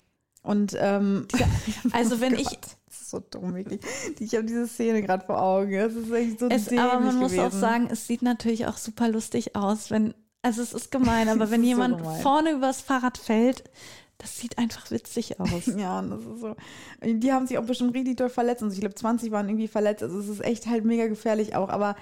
[0.46, 1.28] Und ähm,
[1.92, 3.82] Also wenn Oh ich, das ist so dumm, wirklich.
[4.20, 5.72] Ich habe diese Szene gerade vor Augen.
[5.74, 7.48] Das ist echt so es, aber man muss gewesen.
[7.48, 11.44] auch sagen, es sieht natürlich auch super lustig aus, wenn, also es ist gemein, aber
[11.46, 12.22] Es wenn so jemand gemein.
[12.22, 13.64] vorne übers Fahrrad fällt,
[14.18, 15.66] das sieht einfach witzig aus.
[15.78, 16.56] Ja, und das ist so.
[17.04, 18.64] Die haben sich auch bestimmt richtig doll verletzt.
[18.64, 20.04] Und ich glaube, 20 waren irgendwie verletzt.
[20.04, 21.68] Also es ist echt halt mega gefährlich auch.
[21.70, 21.96] Aber,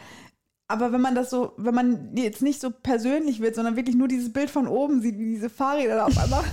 [0.68, 4.08] aber wenn man das so, wenn man jetzt nicht so persönlich wird, sondern wirklich nur
[4.08, 6.44] dieses Bild von oben sieht, wie diese Fahrräder da auf einmal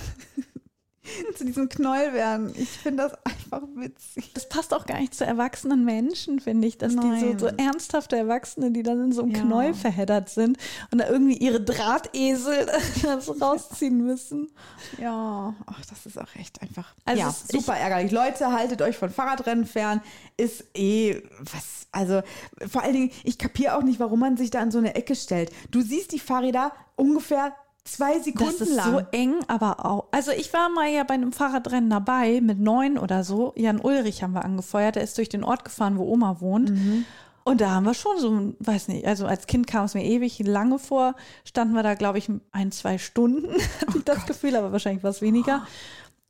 [1.35, 4.31] zu diesem Knoll werden, ich finde das einfach witzig.
[4.33, 7.39] Das passt auch gar nicht zu erwachsenen Menschen, finde ich, dass die Nein.
[7.39, 9.41] so, so ernsthafte Erwachsene, die dann in so einem Ja.
[9.41, 10.57] Knäuel verheddert sind
[10.91, 12.67] und da irgendwie ihre Drahtesel
[13.19, 14.51] so rausziehen müssen.
[14.99, 16.93] Ja, ach, das ist auch echt einfach.
[17.05, 18.11] Also ja, super ärgerlich.
[18.11, 20.01] Leute, haltet euch von Fahrradrennen fern.
[20.37, 21.87] Ist eh was.
[21.91, 22.21] Also
[22.69, 25.15] vor allen Dingen, ich kapiere auch nicht, warum man sich da an so eine Ecke
[25.15, 25.51] stellt.
[25.71, 28.91] Du siehst die Fahrräder ungefähr zwei Sekunden Das ist lang.
[28.91, 30.05] so eng, aber auch.
[30.11, 33.53] Also ich war mal ja bei einem Fahrradrennen dabei mit neun oder so.
[33.55, 34.95] Jan Ulrich haben wir angefeuert.
[34.95, 36.69] Der ist durch den Ort gefahren, wo Oma wohnt.
[36.69, 37.05] Mhm.
[37.43, 40.39] Und da haben wir schon so, weiß nicht, also als Kind kam es mir ewig
[40.39, 43.55] lange vor, standen wir da, glaube ich, ein, zwei Stunden,
[43.95, 45.65] ich das Gefühl, aber wahrscheinlich war es weniger.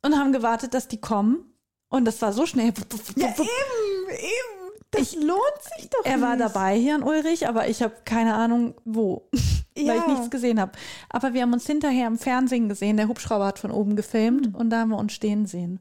[0.04, 1.44] Und haben gewartet, dass die kommen.
[1.90, 2.72] Und das war so schnell.
[3.16, 4.61] ja, eben, eben.
[4.92, 6.44] Das lohnt sich doch Er war nicht.
[6.48, 9.28] dabei, Jan Ulrich, aber ich habe keine Ahnung, wo.
[9.74, 9.96] Weil Ja.
[9.96, 10.72] ich nichts gesehen habe.
[11.08, 12.98] Aber wir haben uns hinterher im Fernsehen gesehen.
[12.98, 14.54] Der Hubschrauber hat von oben gefilmt Hm.
[14.54, 15.80] und da haben wir uns stehen sehen.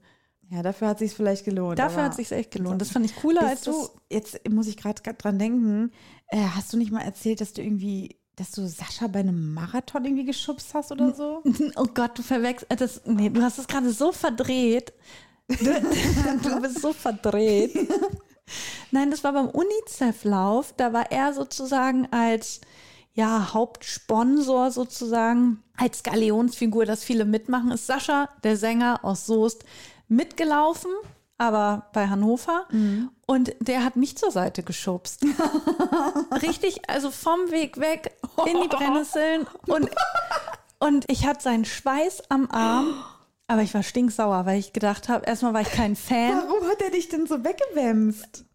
[0.50, 1.80] Ja, dafür hat sich vielleicht gelohnt.
[1.80, 2.82] Dafür hat sich echt gelohnt.
[2.82, 3.92] Das fand ich cooler als du, das.
[4.10, 5.92] jetzt muss ich gerade dran denken,
[6.28, 10.04] äh, hast du nicht mal erzählt, dass du irgendwie, dass du Sascha bei einem Marathon
[10.04, 11.42] irgendwie geschubst hast oder so?
[11.78, 13.02] Oh Gott, du verwechselst das.
[13.06, 14.92] Nee, du hast es gerade so verdreht.
[15.48, 15.56] Du,
[16.50, 17.74] du bist so verdreht.
[18.92, 20.74] Nein, das war beim UNICEF-Lauf.
[20.76, 22.62] Da war er sozusagen als
[23.14, 29.66] ja, Hauptsponsor sozusagen, als Galionsfigur, dass viele mitmachen, ist Sascha, der Sänger aus Soest,
[30.08, 30.92] mitgelaufen,
[31.38, 32.68] aber bei Hannover.
[33.26, 35.26] Und der hat mich zur Seite geschubst.
[36.42, 38.16] Richtig, also vom Weg weg
[38.46, 39.48] in die Brennnesseln.
[39.68, 39.90] Und,
[40.80, 42.94] und ich hatte seinen Schweiß am Arm.
[43.52, 46.38] Aber ich war stinksauer, weil ich gedacht habe, erstmal war ich kein Fan.
[46.48, 48.46] Warum hat er dich denn so weggewämst?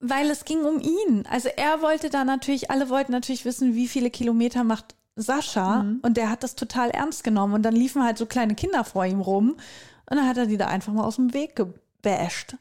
[0.00, 1.24] Weil es ging um ihn.
[1.30, 5.84] Also er wollte da natürlich, alle wollten natürlich wissen, wie viele Kilometer macht Sascha.
[6.02, 7.54] Und der hat das total ernst genommen.
[7.54, 9.50] Und dann liefen halt so kleine Kinder vor ihm rum.
[9.50, 12.56] Und dann hat er die da einfach mal aus dem Weg gebasht.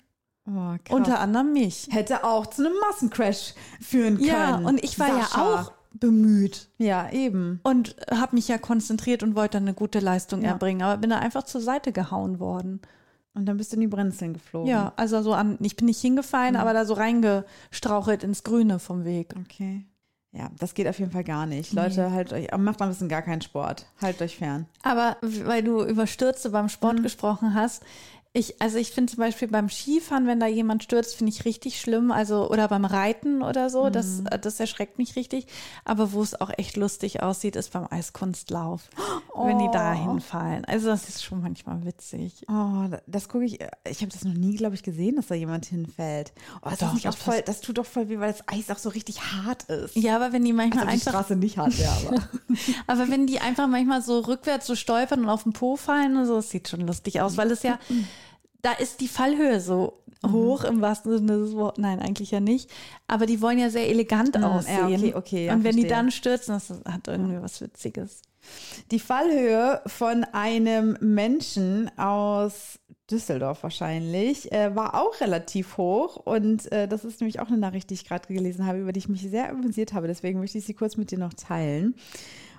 [0.46, 0.76] Oh.
[0.94, 1.88] Unter anderem mich.
[1.90, 4.30] Hätte auch zu einem Massencrash führen können.
[4.30, 5.62] Ja, und ich war ja Sascha.
[5.62, 6.70] auch bemüht.
[6.78, 7.60] Ja, eben.
[7.64, 10.50] Und habe mich ja konzentriert und wollte dann eine gute Leistung Ja.
[10.50, 10.82] erbringen.
[10.84, 12.82] Aber bin da einfach zur Seite gehauen worden.
[13.34, 14.70] Und dann bist du in die Brennnesseln geflogen.
[14.70, 16.60] Ja, also so an, ich bin nicht hingefallen, Mhm.
[16.60, 19.34] aber da so reingestrauchelt ins Grüne vom Weg.
[19.40, 19.86] Okay.
[20.32, 21.74] Ja, das geht auf jeden Fall gar nicht.
[21.74, 23.88] Leute, halt euch, macht am besten gar keinen Sport.
[24.00, 24.68] Haltet euch fern.
[24.84, 27.04] Aber weil du über Stürze beim Sport Mhm.
[27.04, 27.82] gesprochen hast,
[28.32, 31.82] ich, also ich finde zum Beispiel beim Skifahren, wenn da jemand stürzt, finde ich richtig
[31.82, 32.12] schlimm.
[32.12, 34.28] Also, oder beim Reiten oder so, das, Mhm.
[34.42, 35.48] das erschreckt mich richtig.
[35.84, 38.82] Aber wo es auch echt lustig aussieht, ist beim Eiskunstlauf.
[39.36, 40.12] Wenn die da Oh.
[40.12, 40.64] hinfallen.
[40.66, 42.44] Also, das ist schon manchmal witzig.
[42.48, 43.60] Oh, da- das gucke ich.
[43.90, 46.32] Ich habe das noch nie, glaube ich, gesehen, dass da jemand hinfällt.
[46.62, 48.90] Oh, das Doch, das voll, das tut doch voll weh, weil das Eis auch so
[48.90, 49.96] richtig hart ist.
[49.96, 52.22] Ja, aber wenn die manchmal Also die einfach Straße nicht hart, ja, aber.
[52.88, 56.26] Aber wenn die einfach manchmal so rückwärts so stolpern und auf den Po fallen und
[56.26, 57.80] so, das sieht schon lustig aus, weil es ja,
[58.62, 60.34] da ist die Fallhöhe so Mhm.
[60.34, 61.82] hoch im wahrsten Sinne des Wortes.
[61.82, 62.70] Nein, eigentlich ja nicht.
[63.07, 64.95] Aber die wollen ja sehr elegant ja, aussehen.
[64.95, 65.97] okay, okay, ja, und wenn die verstehe.
[65.97, 68.22] dann stürzen, das hat irgendwie was Witziges.
[68.91, 72.80] Die Fallhöhe von einem Menschen aus
[73.10, 76.18] Düsseldorf wahrscheinlich äh, war auch relativ hoch.
[76.18, 78.99] Und äh, das ist nämlich auch eine Nachricht, die ich gerade gelesen habe, über die
[78.99, 80.07] ich mich sehr amüsiert habe.
[80.07, 81.95] Deswegen möchte ich sie kurz mit dir noch teilen.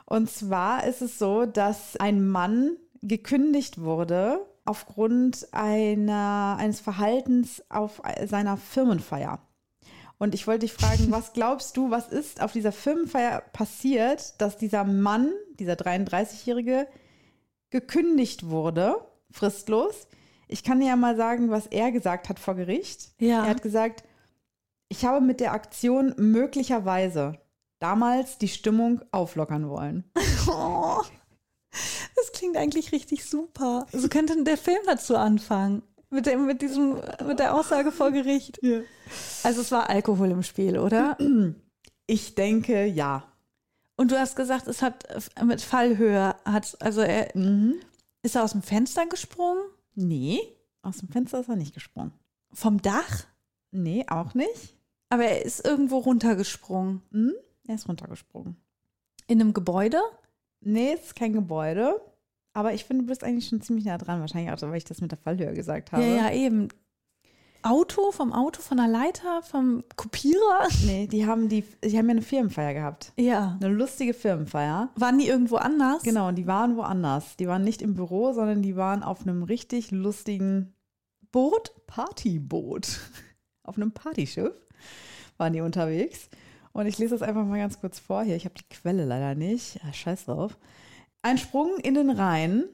[0.07, 8.03] Und zwar ist es so, dass ein Mann gekündigt wurde aufgrund einer, eines Verhaltens auf
[8.27, 9.41] seiner Firmenfeier.
[10.19, 14.59] Und ich wollte dich fragen, was glaubst du, was ist auf dieser Firmenfeier passiert, dass
[14.59, 16.87] dieser Mann, dieser 33-Jährige,
[17.71, 18.97] gekündigt wurde,
[19.31, 20.09] fristlos?
[20.47, 23.13] Ich kann dir ja mal sagen, was er gesagt hat vor Gericht.
[23.19, 23.45] Ja.
[23.45, 24.05] Er hat gesagt,
[24.89, 27.39] ich habe mit der Aktion möglicherweise
[27.79, 30.05] damals die Stimmung auflockern wollen.
[30.49, 31.01] Oh,
[32.21, 33.87] das klingt eigentlich richtig super.
[33.93, 35.83] So könnte der Film dazu anfangen.
[36.11, 36.97] Mit, dem, mit, diesem,
[37.27, 38.59] mit der Aussage vor Gericht.
[38.63, 38.81] Ja.
[39.45, 41.17] Also es war Alkohol im Spiel, oder?
[42.07, 43.23] Ich denke, ja.
[43.97, 45.07] Und du hast gesagt, es hat
[45.45, 47.77] mit Fallhöhe, hat, also er Mhm.
[48.25, 49.63] ist er aus dem Fenster gesprungen?
[49.95, 50.41] Nee,
[50.83, 52.11] aus dem Fenster ist er nicht gesprungen.
[52.53, 53.27] Vom Dach?
[53.71, 54.75] Nee, auch nicht.
[55.09, 57.03] Aber er ist irgendwo runtergesprungen.
[57.13, 57.33] Hm?
[57.69, 58.57] Er ist runtergesprungen.
[59.29, 60.01] In einem Gebäude?
[60.61, 62.01] Nee, es ist kein Gebäude.
[62.53, 64.21] Aber ich finde, du bist eigentlich schon ziemlich nah dran.
[64.21, 66.03] Wahrscheinlich auch, weil ich das mit der Fallhöhe gesagt habe.
[66.03, 66.69] Ja, ja, eben.
[67.63, 70.69] Auto, vom Auto, von der Leiter, vom Kopierer?
[70.87, 73.13] Nee, die haben, die, die haben ja eine Firmenfeier gehabt.
[73.19, 73.59] Ja.
[73.61, 74.89] Eine lustige Firmenfeier.
[74.97, 76.03] Waren die irgendwo anders?
[76.03, 77.37] Genau, und die waren woanders.
[77.37, 80.73] Die waren nicht im Büro, sondern die waren auf einem richtig lustigen
[81.33, 82.99] Boot, Partyboot.
[83.63, 84.55] auf einem Partyschiff
[85.37, 86.31] waren die unterwegs.
[86.73, 88.37] Und ich lese das einfach mal ganz kurz vor hier.
[88.37, 89.81] Ich habe die Quelle leider nicht.
[89.83, 90.57] Ja, scheiß drauf.
[91.23, 92.65] Ein Sprung in den Rhein.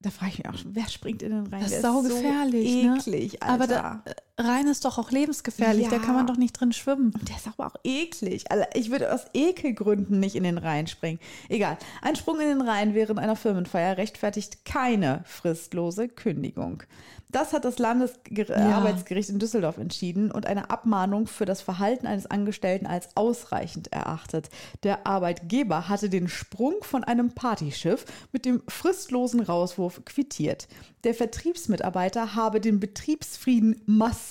[0.00, 1.62] Da frage ich mich auch schon, wer springt in den Rhein?
[1.62, 2.96] Das ist saugefährlich, so ne?
[2.96, 3.54] eklig, Alter.
[3.54, 4.04] Aber da,
[4.36, 6.02] Rhein ist doch auch lebensgefährlich, da Ja.
[6.02, 7.12] kann man doch nicht drin schwimmen.
[7.14, 8.50] Und der ist aber auch eklig.
[8.50, 11.20] Also ich würde aus Ekelgründen nicht in den Rhein springen.
[11.48, 11.78] Egal.
[12.02, 16.82] Ein Sprung in den Rhein während einer Firmenfeier rechtfertigt keine fristlose Kündigung.
[17.30, 22.86] Das hat das Landesarbeitsgericht in Düsseldorf entschieden und eine Abmahnung für das Verhalten eines Angestellten
[22.86, 24.50] als ausreichend erachtet.
[24.84, 30.68] Der Arbeitgeber hatte den Sprung von einem Partyschiff mit dem fristlosen Rauswurf quittiert.
[31.02, 34.23] Der Vertriebsmitarbeiter habe den Betriebsfrieden massiv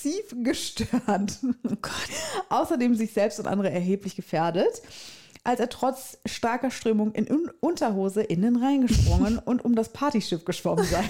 [0.44, 1.40] gestört.
[2.50, 4.82] Außerdem sich selbst und andere erheblich gefährdet,
[5.44, 9.90] als er trotz starker Strömung in Un Unterhose in den Rhein gesprungen und um das
[9.90, 11.04] Partyschiff geschwommen sei.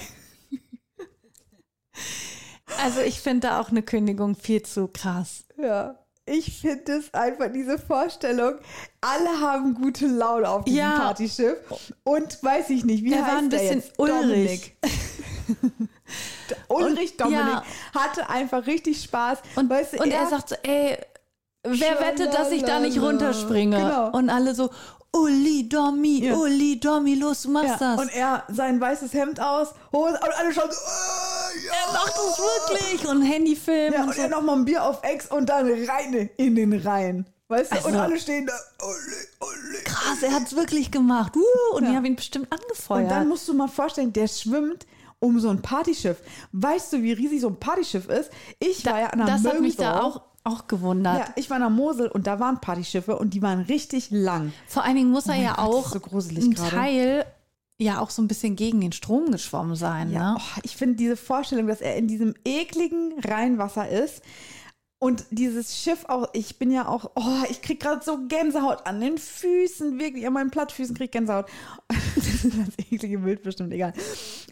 [2.82, 5.44] Also ich finde da auch eine Kündigung viel zu krass.
[5.56, 5.98] Ja.
[6.26, 8.54] Ich finde es einfach diese Vorstellung,
[9.02, 10.96] alle haben gute Laune auf diesem Ja.
[10.98, 11.58] Partyschiff
[12.02, 13.98] und weiß ich nicht, wie Der heißt war ein der bisschen jetzt?
[13.98, 14.74] Ulrich.
[16.68, 17.62] Ulrich Und- Dominik ja.
[17.94, 19.38] hatte einfach richtig Spaß.
[19.56, 20.98] Und, weißt du, und er, sagt so, ey,
[21.62, 23.76] wer wettet, dass ich da nicht runterspringe?
[23.78, 24.10] Genau.
[24.10, 24.70] Und alle so,
[25.12, 26.34] Uli, Domi, Ja.
[26.34, 28.00] Uli, Domi, los, du machst ja, das.
[28.00, 31.72] und er sein weißes Hemd aus, Hose, und alle schauen so, äh, ja.
[31.86, 33.08] er macht das wirklich.
[33.08, 34.22] Und Handyfilm Ja, und und so.
[34.22, 37.26] er nochmal ein Bier auf Ex und dann rein in den Rhein.
[37.46, 37.76] Weißt du?
[37.78, 38.54] und Also- alle stehen da.
[38.82, 38.94] Olli,
[39.38, 39.84] Olli.
[39.84, 41.36] Krass, er hat es wirklich gemacht.
[41.36, 41.90] Uh, und Ja.
[41.90, 43.04] die haben ihn bestimmt angefeuert.
[43.04, 44.84] Und dann musst du mal vorstellen, der schwimmt
[45.24, 46.18] um so ein Partyschiff.
[46.52, 48.30] Weißt du, wie riesig so ein Partyschiff ist?
[48.58, 49.92] Ich war ja an der das hat mich Mosel.
[49.92, 51.18] da auch, auch gewundert.
[51.18, 54.52] Ja, ich war an der Mosel und da waren Partyschiffe und die waren richtig lang.
[54.66, 56.70] Vor allen Dingen muss er mein ja Gott, auch so gruselig ein gerade.
[56.70, 57.24] Teil
[57.78, 60.12] ja auch so ein bisschen gegen den Strom geschwommen sein.
[60.12, 60.36] Ja, Ne?
[60.38, 64.22] oh, ich finde diese Vorstellung, dass er in diesem ekligen Rheinwasser ist
[64.98, 69.00] und dieses Schiff auch, ich bin ja auch, oh, ich krieg gerade so Gänsehaut an
[69.00, 71.46] den Füßen, wirklich, an meinen Plattfüßen krieg ich Gänsehaut.
[72.16, 73.92] Das ist ganz eklige Bild bestimmt, egal.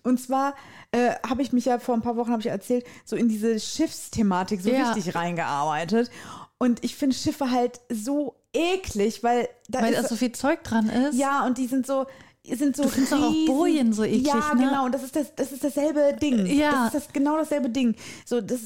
[0.02, 0.54] Und zwar
[0.90, 3.58] äh, habe ich mich ja vor ein paar Wochen, habe ich erzählt, so in diese
[3.60, 4.90] Schiffsthematik so Ja.
[4.92, 6.10] richtig reingearbeitet.
[6.58, 10.62] Und ich finde Schiffe halt so eklig, weil da Weil ist da so viel Zeug
[10.64, 11.16] dran ist.
[11.16, 12.06] ja, und die sind so,
[12.44, 14.64] sind so Du findest doch auch riesen- Bojen so eklig, Ja, ne?
[14.68, 14.84] genau.
[14.86, 16.44] Und das ist das, das ist dasselbe Ding.
[16.46, 16.70] Ja.
[16.72, 17.94] Das ist das, genau dasselbe Ding.
[18.26, 18.60] So, das,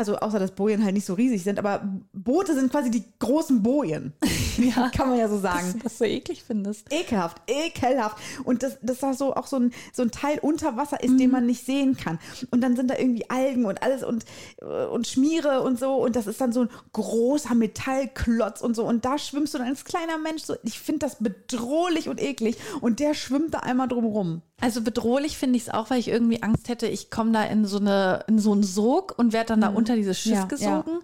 [0.00, 3.62] also außer dass Bojen halt nicht so riesig sind, aber Boote sind quasi die großen
[3.62, 4.14] Bojen.
[4.60, 4.90] Ja.
[4.90, 5.72] Kann man ja so Dass sagen.
[5.72, 6.92] du das so eklig findest.
[6.92, 8.18] Ekelhaft, ekelhaft.
[8.44, 11.30] Und das, das da so auch so ein, so ein Teil unter Wasser ist, den
[11.30, 12.18] man nicht sehen kann.
[12.50, 14.24] Und dann sind da irgendwie Algen und alles und,
[14.60, 15.94] äh, und Schmiere und so.
[15.94, 18.84] Und das ist dann so ein großer Metallklotz und so.
[18.84, 20.56] Und da schwimmst du dann als kleiner Mensch so.
[20.62, 22.56] Ich finde das bedrohlich und eklig.
[22.80, 24.42] Und der schwimmt da einmal drum rum.
[24.60, 27.64] Also bedrohlich finde ich es auch, weil ich irgendwie Angst hätte, ich komme da in
[27.64, 30.32] so eine in so einen Sog und werde dann da unter dieses Schiff.
[30.32, 31.00] Ja, gesogen.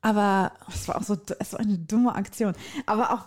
[0.00, 2.54] Aber, Das war auch so, das war eine dumme Aktion.
[2.86, 3.26] Aber auch.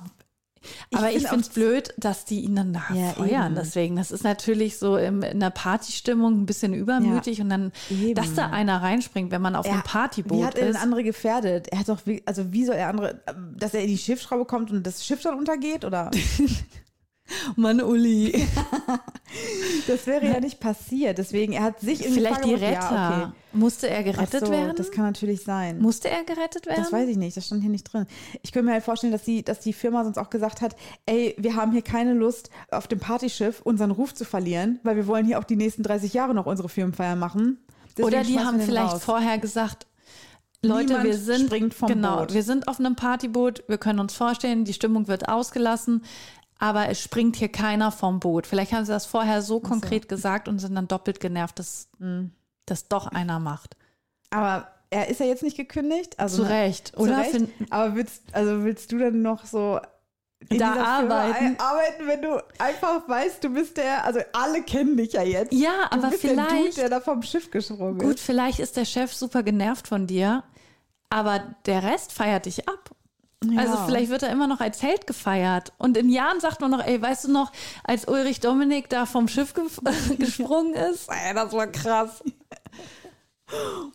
[0.94, 3.46] aber ich find finde es blöd, dass die ihn dann da Ja, feuern.
[3.52, 3.56] eben.
[3.56, 8.16] Deswegen, das ist natürlich so im, in der Partystimmung ein bisschen übermütig und dann, Eben.
[8.16, 10.82] dass da einer reinspringt, wenn man auf einem Wie Partyboot hat er denn ist.
[10.82, 11.68] andere gefährdet?
[11.70, 13.22] Er hat doch, wie, also wie soll er andere,
[13.56, 15.86] dass er in die Schiffsschraube kommt und das Schiff dann untergeht?
[15.86, 16.12] Oder?
[17.56, 18.48] Mann, Uli.
[19.88, 21.18] Das wäre ja nicht passiert.
[21.18, 22.96] Deswegen, er hat sich in Vielleicht die Gefahr Retter.
[22.96, 23.32] Ja, okay.
[23.52, 24.74] Musste er Ach gerettet so, werden?
[24.76, 25.80] Das kann natürlich sein.
[25.80, 26.82] Musste er gerettet werden?
[26.82, 28.06] Das weiß ich nicht, das stand hier nicht drin.
[28.42, 31.36] Ich könnte mir halt vorstellen, dass die, dass die Firma sonst auch gesagt hat, ey,
[31.38, 35.26] wir haben hier keine Lust, auf dem Partyschiff unseren Ruf zu verlieren, weil wir wollen
[35.26, 37.60] hier auch die nächsten 30 Jahre noch unsere Firmenfeier machen.
[37.92, 39.04] Deswegen Oder die haben vielleicht raus.
[39.04, 39.86] vorher gesagt,
[40.62, 42.34] Leute, Niemand wir sind springt vom genau, Boot.
[42.34, 46.04] wir sind auf einem Partyboot, wir können uns vorstellen, die Stimmung wird ausgelassen,
[46.60, 48.48] aber es springt hier keiner vom Boot.
[48.48, 52.32] Vielleicht haben sie das vorher so konkret gesagt und sind dann doppelt genervt, dass Mhm.
[52.66, 53.76] das doch einer macht.
[54.32, 56.20] Aber er ist ja jetzt nicht gekündigt.
[56.20, 57.18] Also, Zu Recht, Zu oder?
[57.20, 57.32] Recht.
[57.32, 59.80] Find- Aber willst, also willst du dann noch so
[60.50, 61.56] in Da Firma arbeiten?
[61.60, 65.52] arbeiten, wenn du einfach weißt, du bist der, also alle kennen dich ja jetzt.
[65.54, 68.20] Ja, du aber bist der Dude, vielleicht, der da vom Schiff gesprungen gut, ist.
[68.26, 70.44] vielleicht ist der Chef super genervt von dir,
[71.10, 72.92] aber der Rest feiert dich ab.
[73.58, 75.74] Also vielleicht wird er immer noch als Held gefeiert.
[75.78, 77.52] Und in Jahren sagt man noch, ey, weißt du noch,
[77.84, 79.64] als Ulrich Dominik da vom Schiff ge
[80.18, 81.10] gesprungen ist?
[81.28, 82.24] Ey, das war krass.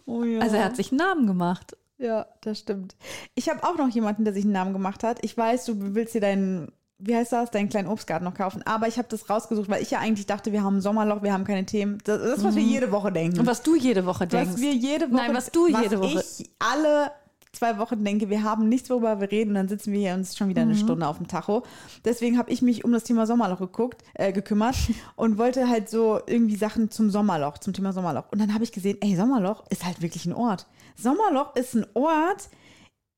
[0.07, 0.41] Oh ja.
[0.41, 1.77] Also er hat sich einen Namen gemacht.
[1.99, 2.97] Ja, das stimmt.
[3.35, 5.19] Ich habe auch noch jemanden, der sich einen Namen gemacht hat.
[5.23, 8.63] Ich weiß, du willst dir deinen, wie heißt das, deinen kleinen Obstgarten noch kaufen.
[8.65, 11.33] Aber ich habe das rausgesucht, weil ich ja eigentlich dachte, wir haben ein Sommerloch, wir
[11.33, 11.99] haben keine Themen.
[12.05, 13.41] Das ist, was wir jede Woche denken.
[13.41, 14.53] Und was du jede Woche denkst.
[14.55, 17.11] was wir jede Woche, Nein, was du jede Woche- ich alle
[17.53, 20.21] zwei Wochen denke, wir haben nichts, worüber wir reden und dann sitzen wir hier und
[20.21, 20.79] es ist schon wieder eine Mhm.
[20.79, 21.65] Stunde auf dem Tacho.
[22.05, 24.77] Deswegen habe ich mich um das Thema Sommerloch geguckt, äh, gekümmert
[25.17, 28.31] und wollte halt so irgendwie Sachen zum Sommerloch, zum Thema Sommerloch.
[28.31, 30.67] Und dann habe ich gesehen, ey, Sommerloch ist halt wirklich ein Ort.
[30.97, 32.49] Sommerloch ist ein Ort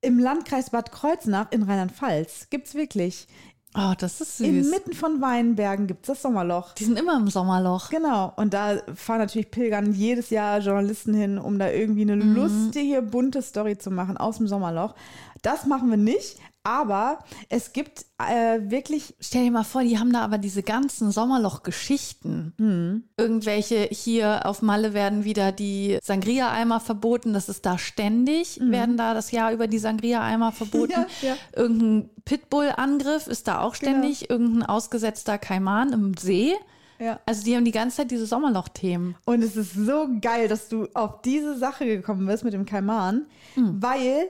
[0.00, 2.48] im Landkreis Bad Kreuznach in Rheinland-Pfalz.
[2.50, 3.28] Gibt's wirklich.
[3.74, 4.46] Oh, das ist süß.
[4.46, 6.74] Inmitten von Weinbergen gibt's das Sommerloch.
[6.74, 7.88] Die sind immer im Sommerloch.
[7.88, 12.34] Genau, und da fahren natürlich Pilgern jedes Jahr Journalisten hin, um da irgendwie eine Mhm.
[12.34, 14.94] lustige, bunte Story zu machen aus dem Sommerloch.
[15.40, 20.12] Das machen wir nicht, aber es gibt äh, wirklich, Stell dir mal vor, die haben
[20.12, 22.54] da aber diese ganzen Sommerloch-Geschichten.
[22.58, 23.04] Hm.
[23.16, 27.32] Irgendwelche hier auf Malle werden wieder die Sangria-Eimer verboten.
[27.32, 30.94] Das ist da ständig, werden da das Jahr über die Sangria-Eimer verboten.
[30.94, 31.06] Hm.
[31.22, 31.36] Ja, ja.
[31.54, 34.30] Irgendein Pitbull-Angriff ist da auch ständig.
[34.30, 36.54] Irgendein ausgesetzter Kaiman im See.
[36.98, 37.18] ja.
[37.26, 39.16] Also die haben die ganze Zeit diese Sommerloch-Themen.
[39.24, 43.26] Und es ist so geil, dass du auf diese Sache gekommen bist mit dem Kaiman,
[43.54, 43.82] Hm.
[43.82, 44.28] weil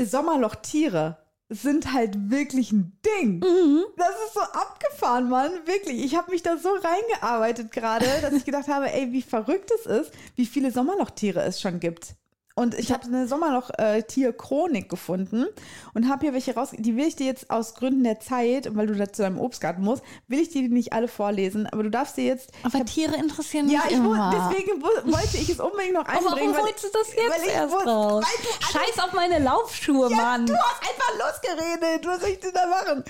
[0.00, 1.16] Sommerlochtiere
[1.48, 3.40] sind halt wirklich ein Ding.
[3.40, 3.84] Mhm.
[3.96, 5.50] Das ist so abgefahren, Mann.
[5.64, 6.04] Wirklich.
[6.04, 9.86] Ich habe mich da so reingearbeitet gerade, dass ich gedacht habe, ey, wie verrückt es
[9.86, 12.14] ist, wie viele Sommerlochtiere es schon gibt.
[12.58, 15.46] Und ich habe eine Sommerloch-Tier-Chronik gefunden
[15.94, 16.70] und habe hier welche raus.
[16.76, 19.82] Die will ich dir jetzt aus Gründen der Zeit, weil du da zu deinem Obstgarten
[19.82, 21.66] musst, will ich dir die nicht alle vorlesen.
[21.66, 22.50] Aber du darfst dir jetzt.
[22.64, 24.50] Aber Tiere interessieren mich Ja, ich immer.
[24.50, 26.52] deswegen wo, wollte ich es unbedingt noch Aber einbringen.
[26.52, 27.84] warum wolltest du das weil jetzt ich erst raus?
[27.86, 30.46] Weil du alles- Scheiß auf meine Laufschuhe, ja, Mann.
[30.46, 32.06] du hast einfach losgeredet.
[32.06, 33.04] Was soll ich denn da machen?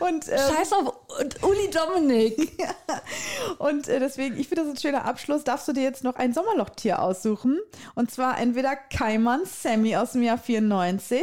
[0.00, 0.94] Und, ähm, Scheiß auf
[1.42, 2.52] Uli Dominik.
[3.58, 5.44] und äh, deswegen, ich finde das ein schöner Abschluss.
[5.44, 7.58] Darfst du dir jetzt noch ein Sommerlochtier aussuchen?
[7.94, 11.22] Und zwar entweder Kaiman Sammy aus dem Jahr 94,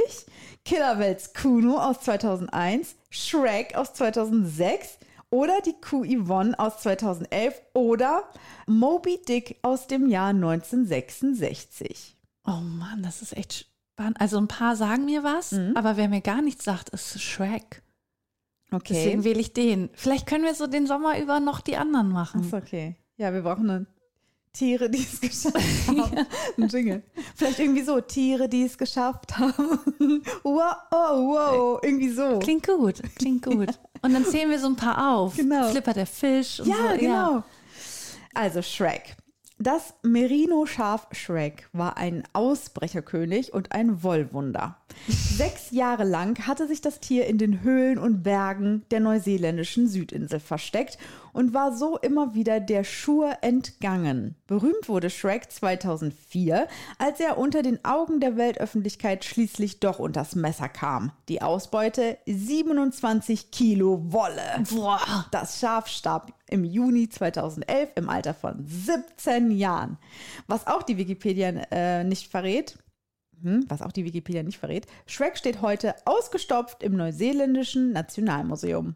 [0.65, 4.97] Killerwelts Kuno aus 2001, Shrek aus 2006
[5.29, 8.23] oder die Kuh Yvonne aus 2011 oder
[8.65, 12.15] Moby Dick aus dem Jahr 1966.
[12.45, 14.19] Oh Mann, das ist echt spannend.
[14.21, 15.75] Also ein paar sagen mir was, Mhm.
[15.75, 17.81] aber wer mir gar nichts sagt, ist Shrek.
[18.71, 18.93] Okay.
[18.93, 19.89] Deswegen wähle ich den.
[19.93, 22.41] Vielleicht können wir so den Sommer über noch die anderen machen.
[22.41, 22.95] Ist okay.
[23.17, 23.87] Ja, wir brauchen dann
[24.57, 26.25] Tiere, die es geschafft haben.
[26.57, 27.03] Ein Jingle.
[27.35, 29.79] Vielleicht irgendwie so, Tiere, die es geschafft haben.
[30.43, 31.79] wow, oh, wow.
[31.83, 32.39] Irgendwie so.
[32.39, 33.79] Klingt gut, klingt gut.
[34.01, 35.35] Und dann zählen wir so ein paar auf.
[35.35, 35.69] Genau.
[35.69, 36.97] Flipper der Fisch und Ja, so.
[36.99, 37.43] genau.
[38.33, 39.15] Also Shrek.
[39.59, 44.77] Das Merino-Schaf Shrek war ein Ausbrecherkönig und ein Wollwunder.
[45.07, 50.39] Sechs Jahre lang hatte sich das Tier in den Höhlen und Bergen der neuseeländischen Südinsel
[50.39, 50.99] versteckt
[51.37, 54.33] und war so immer wieder der Schur entgangen.
[54.47, 56.67] Berühmt wurde Shrek 2004,
[56.97, 61.11] als er unter den Augen der Weltöffentlichkeit schließlich doch unters Messer kam.
[61.29, 64.63] Die Ausbeute 27 Kilo Wolle.
[64.71, 65.27] Boah.
[65.29, 69.99] Das Schaf starb im Juni 2011 im Alter von 17 Jahren.
[70.47, 72.79] Was auch die Wikipedia äh, nicht verrät,
[73.43, 78.95] hm, was auch die Wikipedia nicht verrät, Shrek steht heute ausgestopft im neuseeländischen Nationalmuseum.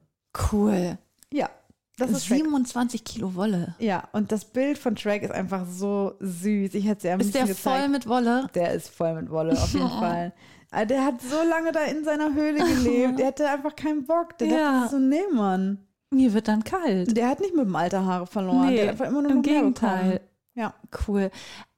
[0.52, 0.98] Cool.
[1.34, 1.50] Ja,
[1.98, 2.40] das ist Shrek.
[2.44, 3.76] 27 Kilo Wolle.
[3.80, 6.74] Ja, und das Bild von Shrek ist einfach so süß.
[6.74, 7.92] Ich hätte es ja am Ist der liebsten voll gezeigt.
[7.92, 8.48] mit Wolle?
[8.56, 10.34] Der ist voll mit Wolle, auf jeden Fall.
[10.72, 13.20] Aber Der hat so lange da in seiner Höhle gelebt.
[13.20, 14.38] Der hatte einfach keinen Bock.
[14.38, 14.80] Der Ja.
[14.82, 15.80] dachte so, nee, Mann.
[16.12, 17.16] Mir wird dann kalt.
[17.16, 18.68] Der hat nicht mit dem Alter Haare verloren.
[18.68, 20.22] Nee, der hat einfach immer nur im Gegenteil.
[20.56, 20.74] Ja.
[21.08, 21.30] Cool.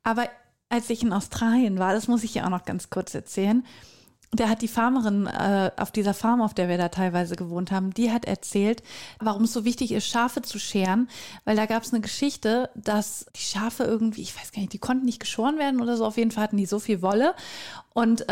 [0.03, 0.28] Aber
[0.70, 3.64] als ich in Australien war, das muss ich ja auch noch ganz kurz erzählen,
[4.34, 7.94] der hat die Farmerin äh, auf dieser Farm, auf der wir da teilweise gewohnt haben,
[7.94, 8.82] die hat erzählt,
[9.20, 11.08] warum es so wichtig ist, Schafe zu scheren,
[11.46, 14.80] weil da gab es eine Geschichte, dass die Schafe irgendwie, ich weiß gar nicht, die
[14.80, 17.36] konnten nicht geschoren werden oder so, auf jeden Fall hatten die so viel Wolle.
[17.94, 18.26] Und äh,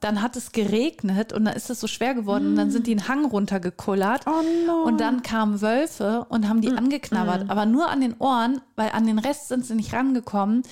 [0.00, 2.92] dann hat es geregnet und dann ist es so schwer geworden und dann sind die
[2.92, 4.26] einen Hang runtergekullert.
[4.26, 4.84] Oh no.
[4.84, 9.06] und dann kamen Wölfe und haben die angeknabbert, aber nur an den Ohren, weil an
[9.06, 10.62] den Rest sind sie nicht rangekommen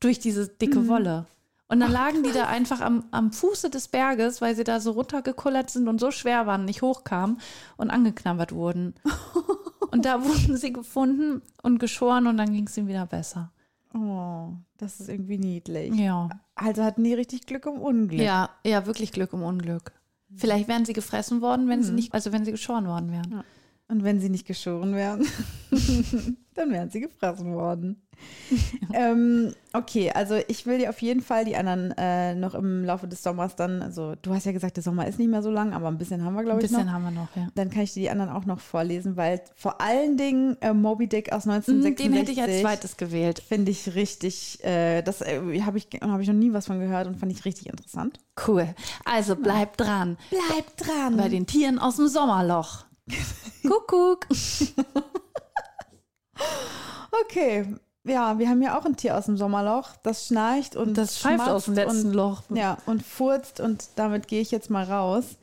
[0.00, 1.26] durch diese dicke Wolle.
[1.70, 4.90] Und dann lagen die da einfach am, am Fuße des Berges, weil sie da so
[4.90, 7.40] runtergekullert sind und so schwer waren, nicht hochkamen
[7.76, 8.94] und angeknabbert wurden.
[9.92, 13.50] Und da wurden sie gefunden und geschoren und dann ging es ihnen wieder besser.
[13.92, 15.92] Oh, das ist irgendwie niedlich.
[15.96, 16.28] Ja.
[16.54, 18.20] Also hatten die richtig Glück im Unglück.
[18.20, 19.90] Ja, ja, wirklich Glück im Unglück.
[20.36, 23.42] Vielleicht wären sie gefressen worden, wenn sie nicht, also wenn sie geschoren worden wären.
[23.88, 25.26] Und wenn sie nicht geschoren wären,
[26.60, 28.02] dann wären sie gefressen worden.
[28.92, 33.08] ähm, okay, also ich will dir auf jeden Fall die anderen äh, noch im Laufe
[33.08, 35.72] des Sommers dann, also du hast ja gesagt, der Sommer ist nicht mehr so lang,
[35.72, 36.92] aber ein bisschen haben wir, Ein glaube ich, bisschen noch.
[36.92, 37.48] haben wir noch, ja.
[37.54, 41.08] Dann kann ich dir die anderen auch noch vorlesen, weil vor allen Dingen äh, Moby
[41.08, 43.40] Dick aus Hm, 1966 Den hätte ich als zweites gewählt.
[43.40, 47.06] finde ich richtig, äh, das äh, habe ich, hab ich noch nie was von gehört
[47.06, 48.20] und fand ich richtig interessant.
[48.46, 48.68] Cool.
[49.06, 50.18] Also bleib dran.
[50.28, 51.16] Bleib dran.
[51.16, 52.84] Bei den Tieren aus dem Sommerloch.
[53.62, 54.26] Kuckuck.
[57.24, 57.66] Okay,
[58.04, 61.48] ja, wir haben ja auch ein Tier aus dem Sommerloch, das schnarcht und Das pfeift
[61.48, 62.42] aus dem letzten und, Loch.
[62.50, 65.36] Ja, und furzt und damit gehe ich jetzt mal raus.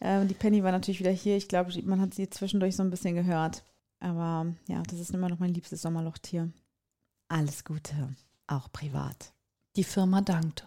[0.00, 1.36] Ähm, die Penny war natürlich wieder hier.
[1.36, 3.64] Ich glaube, man hat sie zwischendurch so ein bisschen gehört.
[4.00, 6.50] Aber ja, das ist immer noch mein liebstes Sommerlochtier.
[7.28, 8.14] Alles Gute,
[8.46, 9.32] auch privat.
[9.76, 10.66] Die Firma dankt.